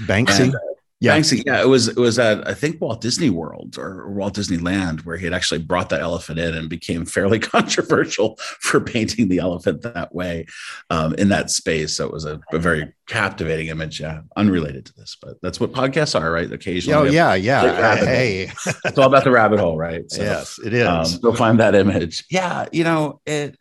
Banksy. 0.00 0.44
And, 0.44 0.54
uh, 0.56 0.58
yeah. 1.00 1.18
Banksy, 1.18 1.42
yeah, 1.44 1.60
it 1.60 1.68
was 1.68 1.88
it 1.88 1.96
was 1.96 2.18
at 2.18 2.46
I 2.48 2.54
think 2.54 2.80
Walt 2.80 3.00
Disney 3.00 3.28
World 3.28 3.76
or 3.78 4.10
Walt 4.10 4.34
Disneyland 4.34 5.04
where 5.04 5.16
he 5.16 5.24
had 5.24 5.34
actually 5.34 5.60
brought 5.60 5.88
that 5.90 6.00
elephant 6.00 6.38
in 6.38 6.54
and 6.54 6.68
became 6.68 7.04
fairly 7.04 7.38
controversial 7.40 8.36
for 8.38 8.80
painting 8.80 9.28
the 9.28 9.38
elephant 9.38 9.82
that 9.82 10.14
way 10.14 10.46
um, 10.90 11.14
in 11.14 11.28
that 11.28 11.50
space. 11.50 11.96
So 11.96 12.06
it 12.06 12.12
was 12.12 12.24
a, 12.24 12.40
a, 12.52 12.58
very 12.58 12.92
captivating 13.06 13.66
image. 13.66 14.00
Yeah, 14.00 14.22
unrelated 14.36 14.86
to 14.86 14.94
this, 14.94 15.16
but 15.20 15.36
that's 15.42 15.60
what 15.60 15.72
podcasts 15.72 16.18
are, 16.18 16.30
right? 16.30 16.50
Occasionally, 16.50 17.08
oh 17.08 17.12
yeah, 17.12 17.34
yeah. 17.34 17.96
Hey, 17.96 18.50
it's 18.84 18.96
all 18.96 19.08
about 19.08 19.24
the 19.24 19.30
rabbit 19.30 19.60
hole, 19.60 19.76
right? 19.76 20.10
So, 20.10 20.22
yes, 20.22 20.58
it 20.64 20.72
is. 20.72 20.86
Um, 20.86 21.20
go 21.20 21.34
find 21.34 21.60
that 21.60 21.74
image. 21.74 22.24
Yeah, 22.30 22.66
you 22.72 22.84
know 22.84 23.20
it 23.26 23.58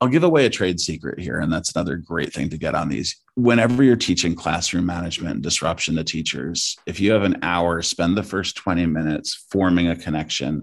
I'll 0.00 0.08
give 0.08 0.24
away 0.24 0.46
a 0.46 0.50
trade 0.50 0.80
secret 0.80 1.20
here, 1.20 1.38
and 1.40 1.52
that's 1.52 1.74
another 1.74 1.96
great 1.96 2.32
thing 2.32 2.50
to 2.50 2.58
get 2.58 2.74
on 2.74 2.88
these. 2.88 3.16
Whenever 3.34 3.82
you're 3.82 3.96
teaching 3.96 4.34
classroom 4.34 4.86
management 4.86 5.34
and 5.34 5.42
disruption 5.42 5.96
to 5.96 6.04
teachers, 6.04 6.76
if 6.86 7.00
you 7.00 7.12
have 7.12 7.22
an 7.22 7.38
hour, 7.42 7.82
spend 7.82 8.16
the 8.16 8.22
first 8.22 8.56
20 8.56 8.86
minutes 8.86 9.46
forming 9.50 9.88
a 9.88 9.96
connection 9.96 10.62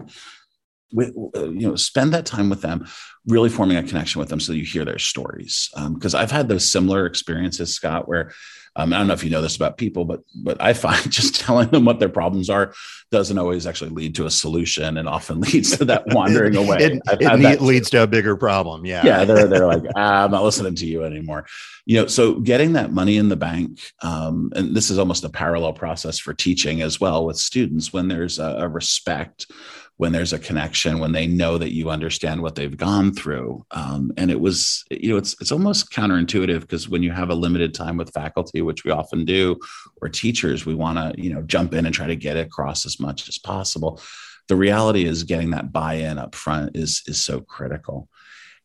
with, 0.92 1.12
you 1.34 1.68
know, 1.68 1.76
spend 1.76 2.12
that 2.14 2.26
time 2.26 2.48
with 2.48 2.62
them, 2.62 2.86
really 3.26 3.50
forming 3.50 3.76
a 3.76 3.82
connection 3.82 4.18
with 4.18 4.28
them 4.28 4.40
so 4.40 4.52
you 4.52 4.64
hear 4.64 4.84
their 4.84 4.98
stories. 4.98 5.70
Because 5.94 6.14
um, 6.14 6.20
I've 6.20 6.30
had 6.30 6.48
those 6.48 6.70
similar 6.70 7.06
experiences, 7.06 7.74
Scott, 7.74 8.08
where 8.08 8.32
um, 8.78 8.92
I 8.92 8.98
don't 8.98 9.08
know 9.08 9.14
if 9.14 9.24
you 9.24 9.30
know 9.30 9.42
this 9.42 9.56
about 9.56 9.76
people, 9.76 10.04
but 10.04 10.22
but 10.36 10.62
I 10.62 10.72
find 10.72 11.10
just 11.10 11.34
telling 11.34 11.68
them 11.68 11.84
what 11.84 11.98
their 11.98 12.08
problems 12.08 12.48
are 12.48 12.72
doesn't 13.10 13.38
always 13.38 13.66
actually 13.66 13.90
lead 13.90 14.14
to 14.14 14.26
a 14.26 14.30
solution, 14.30 14.96
and 14.96 15.08
often 15.08 15.40
leads 15.52 15.76
to 15.76 15.84
that 15.86 16.06
wandering 16.06 16.54
away. 16.54 16.78
it, 16.78 17.02
it 17.20 17.42
that 17.42 17.60
leads 17.60 17.90
to 17.90 18.04
a 18.04 18.06
bigger 18.06 18.36
problem. 18.36 18.86
Yeah, 18.86 19.04
yeah. 19.04 19.24
They're 19.24 19.48
they're 19.48 19.66
like, 19.66 19.82
ah, 19.96 20.24
I'm 20.24 20.30
not 20.30 20.44
listening 20.44 20.76
to 20.76 20.86
you 20.86 21.02
anymore. 21.02 21.46
You 21.86 22.00
know, 22.00 22.06
so 22.06 22.34
getting 22.34 22.74
that 22.74 22.92
money 22.92 23.16
in 23.16 23.28
the 23.28 23.36
bank, 23.36 23.80
um, 24.02 24.52
and 24.54 24.76
this 24.76 24.90
is 24.90 24.98
almost 24.98 25.24
a 25.24 25.28
parallel 25.28 25.72
process 25.72 26.18
for 26.18 26.32
teaching 26.32 26.80
as 26.80 27.00
well 27.00 27.26
with 27.26 27.36
students 27.36 27.92
when 27.92 28.06
there's 28.06 28.38
a, 28.38 28.58
a 28.60 28.68
respect 28.68 29.50
when 29.98 30.12
there's 30.12 30.32
a 30.32 30.38
connection, 30.38 31.00
when 31.00 31.12
they 31.12 31.26
know 31.26 31.58
that 31.58 31.74
you 31.74 31.90
understand 31.90 32.40
what 32.40 32.54
they've 32.54 32.76
gone 32.76 33.12
through. 33.12 33.66
Um, 33.72 34.12
and 34.16 34.30
it 34.30 34.40
was, 34.40 34.84
you 34.90 35.10
know, 35.10 35.16
it's 35.16 35.36
it's 35.40 35.52
almost 35.52 35.90
counterintuitive 35.90 36.60
because 36.60 36.88
when 36.88 37.02
you 37.02 37.10
have 37.10 37.30
a 37.30 37.34
limited 37.34 37.74
time 37.74 37.96
with 37.96 38.14
faculty, 38.14 38.62
which 38.62 38.84
we 38.84 38.92
often 38.92 39.24
do, 39.24 39.58
or 40.00 40.08
teachers, 40.08 40.64
we 40.64 40.74
want 40.74 40.98
to, 40.98 41.20
you 41.20 41.34
know, 41.34 41.42
jump 41.42 41.74
in 41.74 41.84
and 41.84 41.94
try 41.94 42.06
to 42.06 42.16
get 42.16 42.36
it 42.36 42.46
across 42.46 42.86
as 42.86 42.98
much 42.98 43.28
as 43.28 43.38
possible. 43.38 44.00
The 44.46 44.56
reality 44.56 45.04
is 45.04 45.24
getting 45.24 45.50
that 45.50 45.72
buy-in 45.72 46.16
up 46.16 46.34
front 46.34 46.76
is 46.76 47.02
is 47.06 47.20
so 47.20 47.40
critical 47.40 48.08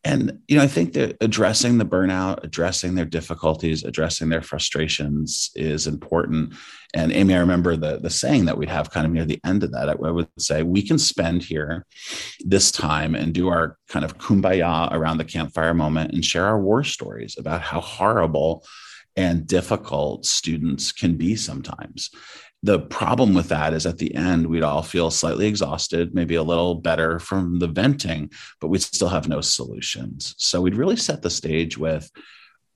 and 0.04 0.38
you 0.48 0.56
know 0.56 0.62
i 0.62 0.66
think 0.66 0.92
that 0.92 1.16
addressing 1.20 1.78
the 1.78 1.84
burnout 1.84 2.42
addressing 2.44 2.94
their 2.94 3.04
difficulties 3.04 3.84
addressing 3.84 4.28
their 4.28 4.42
frustrations 4.42 5.50
is 5.54 5.86
important. 5.86 6.54
And 6.94 7.12
amy 7.12 7.34
i 7.34 7.38
remember 7.38 7.76
the, 7.76 7.98
the 7.98 8.10
saying 8.10 8.44
that 8.44 8.56
we'd 8.56 8.68
have 8.68 8.90
kind 8.90 9.06
of 9.06 9.12
near 9.12 9.24
the 9.24 9.40
end 9.44 9.64
of 9.64 9.72
that. 9.72 9.88
I 9.88 9.94
would 9.94 10.28
say 10.38 10.62
we 10.62 10.82
can 10.82 10.98
spend 10.98 11.42
here 11.42 11.86
this 12.40 12.70
time 12.70 13.14
and 13.14 13.32
do 13.32 13.48
our 13.48 13.76
kind 13.88 14.04
of 14.04 14.18
kumbaya 14.18 14.92
around 14.92 15.18
the 15.18 15.24
campfire 15.24 15.74
moment 15.74 16.12
and 16.12 16.24
share 16.24 16.46
our 16.46 16.60
war 16.60 16.84
stories 16.84 17.36
about 17.38 17.62
how 17.62 17.80
horrible 17.80 18.64
and 19.16 19.46
difficult 19.46 20.26
students 20.26 20.92
can 20.92 21.16
be 21.16 21.36
sometimes 21.36 22.10
the 22.64 22.80
problem 22.80 23.34
with 23.34 23.48
that 23.50 23.74
is 23.74 23.84
at 23.84 23.98
the 23.98 24.14
end 24.14 24.46
we'd 24.46 24.62
all 24.62 24.82
feel 24.82 25.10
slightly 25.10 25.46
exhausted 25.46 26.14
maybe 26.14 26.34
a 26.36 26.42
little 26.42 26.74
better 26.74 27.18
from 27.18 27.58
the 27.58 27.66
venting 27.66 28.30
but 28.58 28.68
we'd 28.68 28.80
still 28.80 29.08
have 29.08 29.28
no 29.28 29.42
solutions. 29.42 30.34
So 30.38 30.62
we'd 30.62 30.74
really 30.74 30.96
set 30.96 31.20
the 31.20 31.28
stage 31.28 31.76
with 31.76 32.10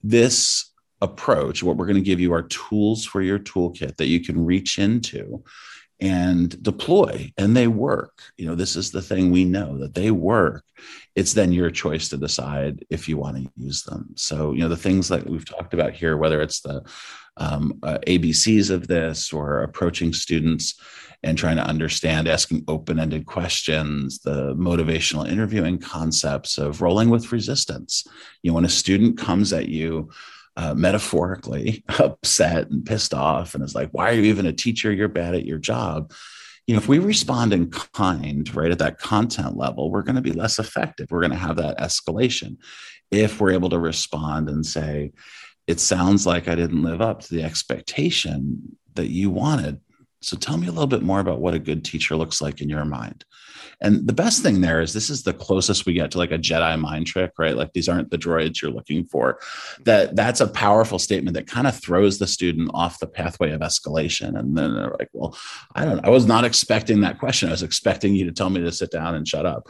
this 0.03 0.71
approach. 1.01 1.63
What 1.63 1.77
we're 1.77 1.87
going 1.87 1.95
to 1.95 2.01
give 2.01 2.19
you 2.19 2.33
are 2.33 2.43
tools 2.43 3.03
for 3.03 3.21
your 3.21 3.39
toolkit 3.39 3.97
that 3.97 4.07
you 4.07 4.23
can 4.23 4.45
reach 4.45 4.77
into 4.77 5.43
and 5.99 6.61
deploy 6.61 7.31
and 7.37 7.57
they 7.57 7.67
work. 7.67 8.21
You 8.37 8.45
know 8.45 8.55
this 8.55 8.75
is 8.75 8.91
the 8.91 9.01
thing 9.01 9.31
we 9.31 9.43
know 9.43 9.79
that 9.79 9.95
they 9.95 10.11
work. 10.11 10.63
It's 11.15 11.33
then 11.33 11.51
your 11.51 11.71
choice 11.71 12.09
to 12.09 12.17
decide 12.17 12.85
if 12.91 13.09
you 13.09 13.17
want 13.17 13.37
to 13.37 13.51
use 13.57 13.81
them. 13.81 14.13
So 14.15 14.53
you 14.53 14.59
know 14.59 14.69
the 14.69 14.77
things 14.77 15.07
that 15.07 15.27
we've 15.27 15.45
talked 15.45 15.73
about 15.73 15.93
here 15.93 16.15
whether 16.15 16.41
it's 16.41 16.61
the 16.61 16.83
um, 17.39 17.79
uh, 17.83 17.97
abcs 18.07 18.69
of 18.69 18.87
this 18.87 19.33
or 19.33 19.63
approaching 19.63 20.13
students 20.13 20.79
and 21.23 21.37
trying 21.37 21.57
to 21.57 21.65
understand 21.65 22.27
asking 22.27 22.63
open-ended 22.67 23.25
questions 23.25 24.19
the 24.19 24.53
motivational 24.55 25.27
interviewing 25.27 25.77
concepts 25.77 26.57
of 26.57 26.81
rolling 26.81 27.09
with 27.09 27.31
resistance 27.31 28.05
you 28.43 28.51
know 28.51 28.55
when 28.55 28.65
a 28.65 28.69
student 28.69 29.17
comes 29.17 29.51
at 29.51 29.67
you 29.67 30.09
uh, 30.59 30.73
metaphorically 30.73 31.85
upset 31.99 32.69
and 32.69 32.85
pissed 32.85 33.13
off 33.13 33.55
and 33.55 33.63
is 33.63 33.75
like, 33.75 33.89
why 33.91 34.09
are 34.09 34.13
you 34.13 34.23
even 34.23 34.45
a 34.45 34.51
teacher? 34.51 34.91
You're 34.91 35.07
bad 35.07 35.33
at 35.33 35.45
your 35.45 35.57
job. 35.57 36.11
You 36.67 36.75
know, 36.75 36.81
if 36.81 36.87
we 36.89 36.99
respond 36.99 37.53
in 37.53 37.71
kind, 37.71 38.53
right, 38.53 38.69
at 38.69 38.79
that 38.79 38.99
content 38.99 39.55
level, 39.55 39.89
we're 39.89 40.03
going 40.03 40.17
to 40.17 40.21
be 40.21 40.33
less 40.33 40.59
effective. 40.59 41.07
We're 41.09 41.21
going 41.21 41.31
to 41.31 41.37
have 41.37 41.55
that 41.55 41.79
escalation. 41.79 42.57
If 43.09 43.39
we're 43.39 43.53
able 43.53 43.69
to 43.69 43.79
respond 43.79 44.49
and 44.49 44.65
say, 44.65 45.13
it 45.69 45.79
sounds 45.79 46.25
like 46.25 46.47
I 46.47 46.55
didn't 46.55 46.81
live 46.81 46.99
up 46.99 47.21
to 47.21 47.35
the 47.35 47.43
expectation 47.43 48.75
that 48.95 49.09
you 49.09 49.29
wanted. 49.29 49.79
So 50.19 50.35
tell 50.35 50.57
me 50.57 50.65
a 50.65 50.71
little 50.71 50.87
bit 50.87 51.03
more 51.03 51.19
about 51.19 51.41
what 51.41 51.53
a 51.53 51.59
good 51.59 51.85
teacher 51.85 52.15
looks 52.15 52.41
like 52.41 52.59
in 52.59 52.69
your 52.69 52.85
mind. 52.85 53.23
And 53.79 54.07
the 54.07 54.13
best 54.13 54.41
thing 54.41 54.61
there 54.61 54.81
is 54.81 54.93
this 54.93 55.11
is 55.11 55.21
the 55.21 55.31
closest 55.31 55.85
we 55.85 55.93
get 55.93 56.09
to 56.11 56.17
like 56.17 56.31
a 56.31 56.39
Jedi 56.39 56.77
mind 56.79 57.05
trick, 57.05 57.33
right? 57.37 57.55
Like 57.55 57.71
these 57.73 57.87
aren't 57.87 58.09
the 58.09 58.17
droids 58.17 58.63
you're 58.63 58.71
looking 58.71 59.05
for. 59.05 59.39
That 59.85 60.15
that's 60.15 60.41
a 60.41 60.47
powerful 60.47 60.97
statement 60.97 61.35
that 61.35 61.45
kind 61.45 61.67
of 61.67 61.79
throws 61.79 62.17
the 62.17 62.25
student 62.25 62.71
off 62.73 62.99
the 62.99 63.07
pathway 63.07 63.51
of 63.51 63.61
escalation. 63.61 64.39
And 64.39 64.57
then 64.57 64.73
they're 64.73 64.95
like, 64.99 65.09
well, 65.13 65.37
I 65.75 65.85
don't 65.85 66.03
I 66.03 66.09
was 66.09 66.25
not 66.25 66.45
expecting 66.45 67.01
that 67.01 67.19
question. 67.19 67.47
I 67.47 67.51
was 67.51 67.63
expecting 67.63 68.15
you 68.15 68.25
to 68.25 68.31
tell 68.31 68.49
me 68.49 68.59
to 68.61 68.71
sit 68.71 68.89
down 68.89 69.13
and 69.13 69.27
shut 69.27 69.45
up. 69.45 69.69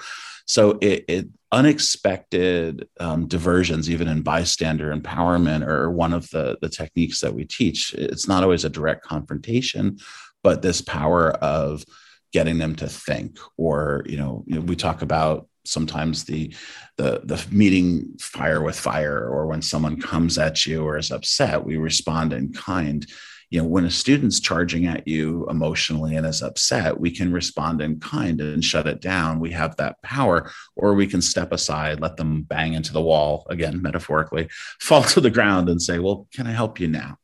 So 0.50 0.80
it, 0.82 1.06
it 1.08 1.28
unexpected 1.52 2.90
um, 3.00 3.28
diversions, 3.28 3.88
even 3.88 4.08
in 4.08 4.24
bystander 4.24 4.92
empowerment, 4.92 5.64
are 5.68 5.92
one 5.92 6.12
of 6.12 6.28
the 6.32 6.58
the 6.60 6.70
techniques 6.70 7.22
that 7.22 7.36
we 7.36 7.46
teach. 7.46 7.94
It's 7.94 8.28
not 8.28 8.42
always 8.42 8.66
a 8.66 8.70
direct 8.70 9.06
confrontation, 9.06 10.00
but 10.44 10.64
this 10.64 10.82
power 10.82 11.34
of 11.34 11.86
getting 12.34 12.58
them 12.58 12.76
to 12.78 12.88
think 12.88 13.38
or 13.58 14.04
you 14.08 14.18
know, 14.18 14.44
you 14.48 14.56
know 14.56 14.62
we 14.62 14.76
talk 14.76 15.04
about 15.04 15.48
sometimes 15.66 16.24
the 16.24 16.52
the 16.98 17.22
the 17.26 17.46
meeting 17.52 18.16
fire 18.20 18.64
with 18.64 18.80
fire 18.80 19.20
or 19.30 19.46
when 19.46 19.62
someone 19.62 20.02
comes 20.02 20.40
at 20.40 20.66
you 20.66 20.84
or 20.84 20.98
is 20.98 21.12
upset 21.12 21.64
we 21.64 21.78
respond 21.78 22.34
in 22.34 22.52
kind 22.54 23.06
you 23.50 23.62
know 23.62 23.68
when 23.68 23.86
a 23.86 23.92
student's 23.92 24.40
charging 24.40 24.86
at 24.86 25.08
you 25.08 25.48
emotionally 25.50 26.16
and 26.16 26.26
is 26.26 26.42
upset 26.42 27.00
we 27.00 27.12
can 27.12 27.32
respond 27.32 27.82
in 27.82 28.00
kind 28.00 28.42
and 28.42 28.64
shut 28.64 28.88
it 28.88 29.02
down. 29.02 29.40
We 29.40 29.52
have 29.52 29.76
that 29.78 30.02
power 30.02 30.52
or 30.76 30.94
we 30.94 31.08
can 31.08 31.22
step 31.22 31.52
aside 31.52 32.00
let 32.00 32.18
them 32.18 32.44
bang 32.44 32.74
into 32.74 32.94
the 32.94 33.02
wall 33.02 33.46
again 33.50 33.82
metaphorically 33.82 34.50
fall 34.80 35.04
to 35.04 35.22
the 35.22 35.30
ground 35.30 35.70
and 35.70 35.82
say 35.82 36.00
well 36.00 36.28
can 36.34 36.48
i 36.48 36.52
help 36.52 36.80
you 36.80 36.88
now 36.88 37.18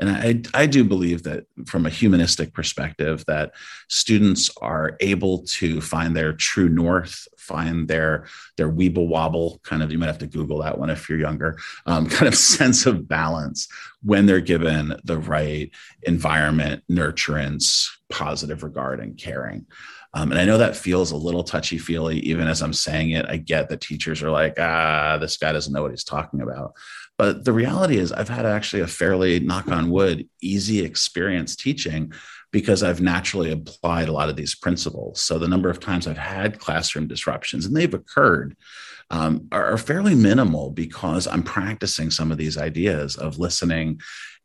and 0.00 0.10
I, 0.10 0.62
I 0.62 0.66
do 0.66 0.82
believe 0.82 1.24
that 1.24 1.44
from 1.66 1.84
a 1.84 1.90
humanistic 1.90 2.54
perspective, 2.54 3.22
that 3.26 3.52
students 3.88 4.50
are 4.62 4.96
able 5.00 5.44
to 5.44 5.82
find 5.82 6.16
their 6.16 6.32
true 6.32 6.70
north, 6.70 7.28
find 7.36 7.86
their 7.86 8.26
their 8.56 8.70
weeble 8.70 9.08
wobble 9.08 9.60
kind 9.62 9.82
of. 9.82 9.92
You 9.92 9.98
might 9.98 10.06
have 10.06 10.18
to 10.18 10.26
Google 10.26 10.62
that 10.62 10.78
one 10.78 10.88
if 10.88 11.08
you're 11.08 11.18
younger. 11.18 11.58
Um, 11.84 12.08
kind 12.10 12.26
of 12.28 12.34
sense 12.34 12.86
of 12.86 13.06
balance 13.06 13.68
when 14.02 14.24
they're 14.24 14.40
given 14.40 14.96
the 15.04 15.18
right 15.18 15.70
environment, 16.04 16.82
nurturance, 16.90 17.90
positive 18.10 18.62
regard, 18.62 19.00
and 19.00 19.16
caring. 19.16 19.66
Um, 20.12 20.32
and 20.32 20.40
I 20.40 20.44
know 20.44 20.58
that 20.58 20.76
feels 20.76 21.12
a 21.12 21.16
little 21.16 21.44
touchy 21.44 21.78
feely, 21.78 22.18
even 22.20 22.48
as 22.48 22.62
I'm 22.62 22.72
saying 22.72 23.10
it. 23.10 23.26
I 23.28 23.36
get 23.36 23.68
that 23.68 23.80
teachers 23.80 24.22
are 24.22 24.30
like, 24.30 24.58
ah, 24.58 25.18
this 25.20 25.36
guy 25.36 25.52
doesn't 25.52 25.72
know 25.72 25.82
what 25.82 25.92
he's 25.92 26.04
talking 26.04 26.40
about. 26.40 26.74
But 27.16 27.44
the 27.44 27.52
reality 27.52 27.98
is, 27.98 28.12
I've 28.12 28.28
had 28.28 28.46
actually 28.46 28.82
a 28.82 28.88
fairly 28.88 29.40
knock 29.40 29.68
on 29.68 29.90
wood, 29.90 30.28
easy 30.40 30.84
experience 30.84 31.54
teaching 31.54 32.12
because 32.50 32.82
I've 32.82 33.00
naturally 33.00 33.52
applied 33.52 34.08
a 34.08 34.12
lot 34.12 34.28
of 34.28 34.36
these 34.36 34.56
principles. 34.56 35.20
So 35.20 35.38
the 35.38 35.46
number 35.46 35.70
of 35.70 35.78
times 35.78 36.06
I've 36.06 36.18
had 36.18 36.58
classroom 36.58 37.06
disruptions, 37.06 37.66
and 37.66 37.76
they've 37.76 37.94
occurred, 37.94 38.56
um, 39.10 39.48
are, 39.52 39.72
are 39.72 39.78
fairly 39.78 40.14
minimal 40.14 40.70
because 40.70 41.26
I'm 41.26 41.42
practicing 41.42 42.10
some 42.10 42.32
of 42.32 42.38
these 42.38 42.58
ideas 42.58 43.16
of 43.16 43.38
listening 43.38 44.00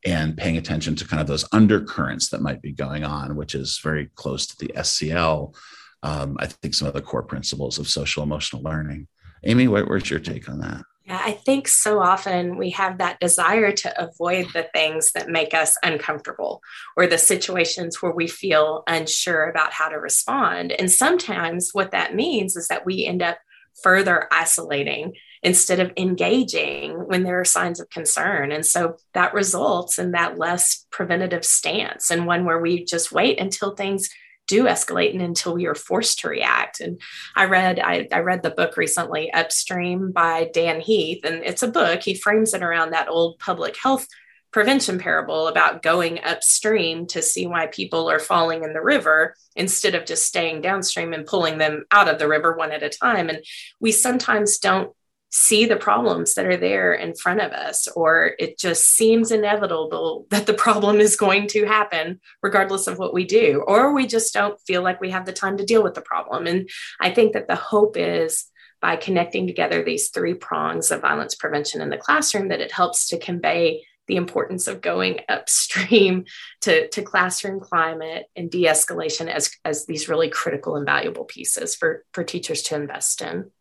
and 0.05 0.37
paying 0.37 0.57
attention 0.57 0.95
to 0.95 1.07
kind 1.07 1.19
of 1.19 1.27
those 1.27 1.47
undercurrents 1.51 2.29
that 2.29 2.41
might 2.41 2.61
be 2.61 2.71
going 2.71 3.03
on, 3.03 3.35
which 3.35 3.55
is 3.55 3.79
very 3.83 4.09
close 4.15 4.45
to 4.47 4.65
the 4.65 4.83
SEL. 4.83 5.55
Um, 6.03 6.37
I 6.39 6.45
think 6.45 6.75
some 6.75 6.87
of 6.87 6.93
the 6.93 7.01
core 7.01 7.23
principles 7.23 7.79
of 7.79 7.87
social 7.87 8.21
emotional 8.21 8.61
learning. 8.61 9.07
Amy, 9.43 9.67
what, 9.67 9.87
where's 9.89 10.09
your 10.09 10.19
take 10.19 10.47
on 10.47 10.59
that? 10.59 10.83
Yeah, 11.05 11.21
I 11.23 11.33
think 11.33 11.67
so 11.67 12.01
often 12.01 12.57
we 12.57 12.71
have 12.71 12.97
that 12.97 13.19
desire 13.19 13.71
to 13.71 14.03
avoid 14.03 14.47
the 14.53 14.67
things 14.73 15.11
that 15.11 15.29
make 15.29 15.53
us 15.53 15.77
uncomfortable 15.83 16.61
or 16.97 17.05
the 17.05 17.19
situations 17.19 18.01
where 18.01 18.11
we 18.11 18.27
feel 18.27 18.83
unsure 18.87 19.47
about 19.49 19.71
how 19.71 19.89
to 19.89 19.99
respond. 19.99 20.71
And 20.71 20.91
sometimes 20.91 21.71
what 21.73 21.91
that 21.91 22.15
means 22.15 22.55
is 22.55 22.67
that 22.69 22.87
we 22.87 23.05
end 23.05 23.21
up 23.21 23.37
further 23.83 24.27
isolating 24.31 25.13
instead 25.45 25.79
of 25.79 25.93
engaging 25.95 26.93
when 27.07 27.21
there 27.21 27.39
are 27.39 27.45
signs 27.45 27.79
of 27.79 27.87
concern. 27.91 28.51
And 28.51 28.65
so 28.65 28.97
that 29.13 29.35
results 29.35 29.99
in 29.99 30.11
that 30.11 30.39
less 30.39 30.87
preventative 30.89 31.45
stance 31.45 32.09
and 32.09 32.25
one 32.25 32.45
where 32.45 32.59
we 32.59 32.83
just 32.83 33.11
wait 33.11 33.39
until 33.39 33.75
things 33.75 34.09
do 34.47 34.63
escalate 34.63 35.11
and 35.11 35.21
until 35.21 35.53
we 35.53 35.67
are 35.67 35.75
forced 35.75 36.19
to 36.19 36.29
react. 36.29 36.79
And 36.79 36.99
I 37.35 37.45
read 37.45 37.79
I, 37.79 38.07
I, 38.11 38.19
read 38.21 38.41
the 38.41 38.49
book 38.49 38.75
recently, 38.75 39.31
Upstream 39.31 40.11
by 40.11 40.49
Dan 40.51 40.81
Heath, 40.81 41.23
and 41.23 41.43
it's 41.43 41.63
a 41.63 41.67
book. 41.67 42.01
He 42.01 42.15
frames 42.15 42.55
it 42.55 42.63
around 42.63 42.91
that 42.91 43.09
old 43.09 43.37
public 43.37 43.77
health 43.77 44.07
prevention 44.51 44.97
parable 44.97 45.47
about 45.47 45.83
going 45.83 46.19
upstream 46.23 47.05
to 47.07 47.21
see 47.21 47.45
why 47.45 47.67
people 47.67 48.09
are 48.09 48.19
falling 48.19 48.63
in 48.63 48.73
the 48.73 48.81
river 48.81 49.35
instead 49.55 49.93
of 49.93 50.05
just 50.05 50.25
staying 50.25 50.61
downstream 50.61 51.13
and 51.13 51.27
pulling 51.27 51.59
them 51.59 51.85
out 51.91 52.07
of 52.07 52.17
the 52.17 52.27
river 52.27 52.55
one 52.55 52.71
at 52.71 52.81
a 52.81 52.89
time. 52.89 53.29
And 53.29 53.43
we 53.79 53.91
sometimes 53.91 54.57
don't 54.57 54.91
see 55.37 55.65
the 55.65 55.75
problems 55.75 56.33
that 56.35 56.45
are 56.45 56.55
there 56.55 56.93
in 56.93 57.13
front 57.13 57.41
of 57.41 57.51
us, 57.51 57.89
or 57.89 58.31
it 58.39 58.57
just 58.57 58.85
seems 58.85 59.31
inevitable 59.31 60.25
that 60.29 60.45
the 60.45 60.53
problem 60.53 61.01
is 61.01 61.17
going 61.17 61.45
to 61.45 61.65
happen 61.65 62.21
regardless 62.41 62.87
of 62.87 62.97
what 62.97 63.13
we 63.13 63.25
do, 63.25 63.61
or 63.67 63.93
we 63.93 64.07
just 64.07 64.33
don't 64.33 64.57
feel 64.61 64.81
like 64.81 65.01
we 65.01 65.11
have 65.11 65.25
the 65.25 65.33
time 65.33 65.57
to 65.57 65.65
deal 65.65 65.83
with 65.83 65.93
the 65.93 66.01
problem. 66.01 66.47
And 66.47 66.69
I 67.01 67.11
think 67.11 67.33
that 67.33 67.49
the 67.49 67.55
hope 67.57 67.97
is 67.97 68.45
by 68.79 68.95
connecting 68.95 69.45
together 69.45 69.83
these 69.83 70.09
three 70.09 70.35
prongs 70.35 70.89
of 70.89 71.01
violence 71.01 71.35
prevention 71.35 71.81
in 71.81 71.89
the 71.89 71.97
classroom 71.97 72.47
that 72.47 72.61
it 72.61 72.71
helps 72.71 73.09
to 73.09 73.19
convey 73.19 73.83
the 74.07 74.15
importance 74.15 74.67
of 74.67 74.79
going 74.79 75.19
upstream 75.27 76.23
to, 76.61 76.87
to 76.89 77.01
classroom 77.01 77.59
climate 77.59 78.27
and 78.37 78.49
de-escalation 78.49 79.27
as, 79.27 79.51
as 79.65 79.85
these 79.85 80.07
really 80.07 80.29
critical 80.29 80.77
and 80.77 80.85
valuable 80.85 81.25
pieces 81.25 81.75
for, 81.75 82.05
for 82.13 82.23
teachers 82.23 82.61
to 82.61 82.75
invest 82.75 83.21
in. 83.21 83.51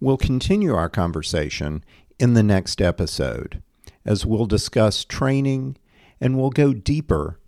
We'll 0.00 0.18
continue 0.18 0.74
our 0.74 0.88
conversation 0.88 1.84
in 2.18 2.34
the 2.34 2.42
next 2.42 2.82
episode 2.82 3.62
as 4.04 4.26
we'll 4.26 4.46
discuss 4.46 5.04
training 5.04 5.76
and 6.20 6.36
we'll 6.36 6.50
go 6.50 6.72
deeper 6.72 7.40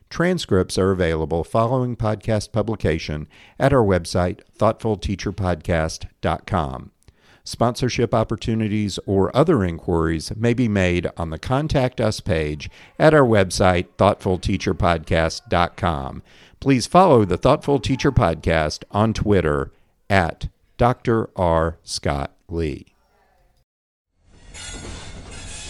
Transcripts 0.09 0.77
are 0.77 0.91
available 0.91 1.43
following 1.43 1.95
podcast 1.95 2.51
publication 2.51 3.27
at 3.59 3.73
our 3.73 3.83
website, 3.83 4.41
thoughtfulteacherpodcast.com. 4.57 6.91
Sponsorship 7.45 8.13
opportunities 8.13 8.99
or 9.05 9.35
other 9.35 9.65
inquiries 9.65 10.33
may 10.37 10.53
be 10.53 10.69
made 10.69 11.09
on 11.17 11.29
the 11.29 11.39
Contact 11.39 11.99
Us 11.99 12.21
page 12.21 12.69
at 12.97 13.13
our 13.13 13.25
website, 13.25 13.87
thoughtfulteacherpodcast.com. 13.97 16.23
Please 16.61 16.87
follow 16.87 17.25
the 17.25 17.35
Thoughtful 17.35 17.79
Teacher 17.79 18.13
Podcast 18.13 18.85
on 18.91 19.11
Twitter 19.13 19.73
at 20.09 20.47
Dr. 20.77 21.29
R. 21.35 21.79
Scott 21.83 22.31
Lee. 22.47 22.92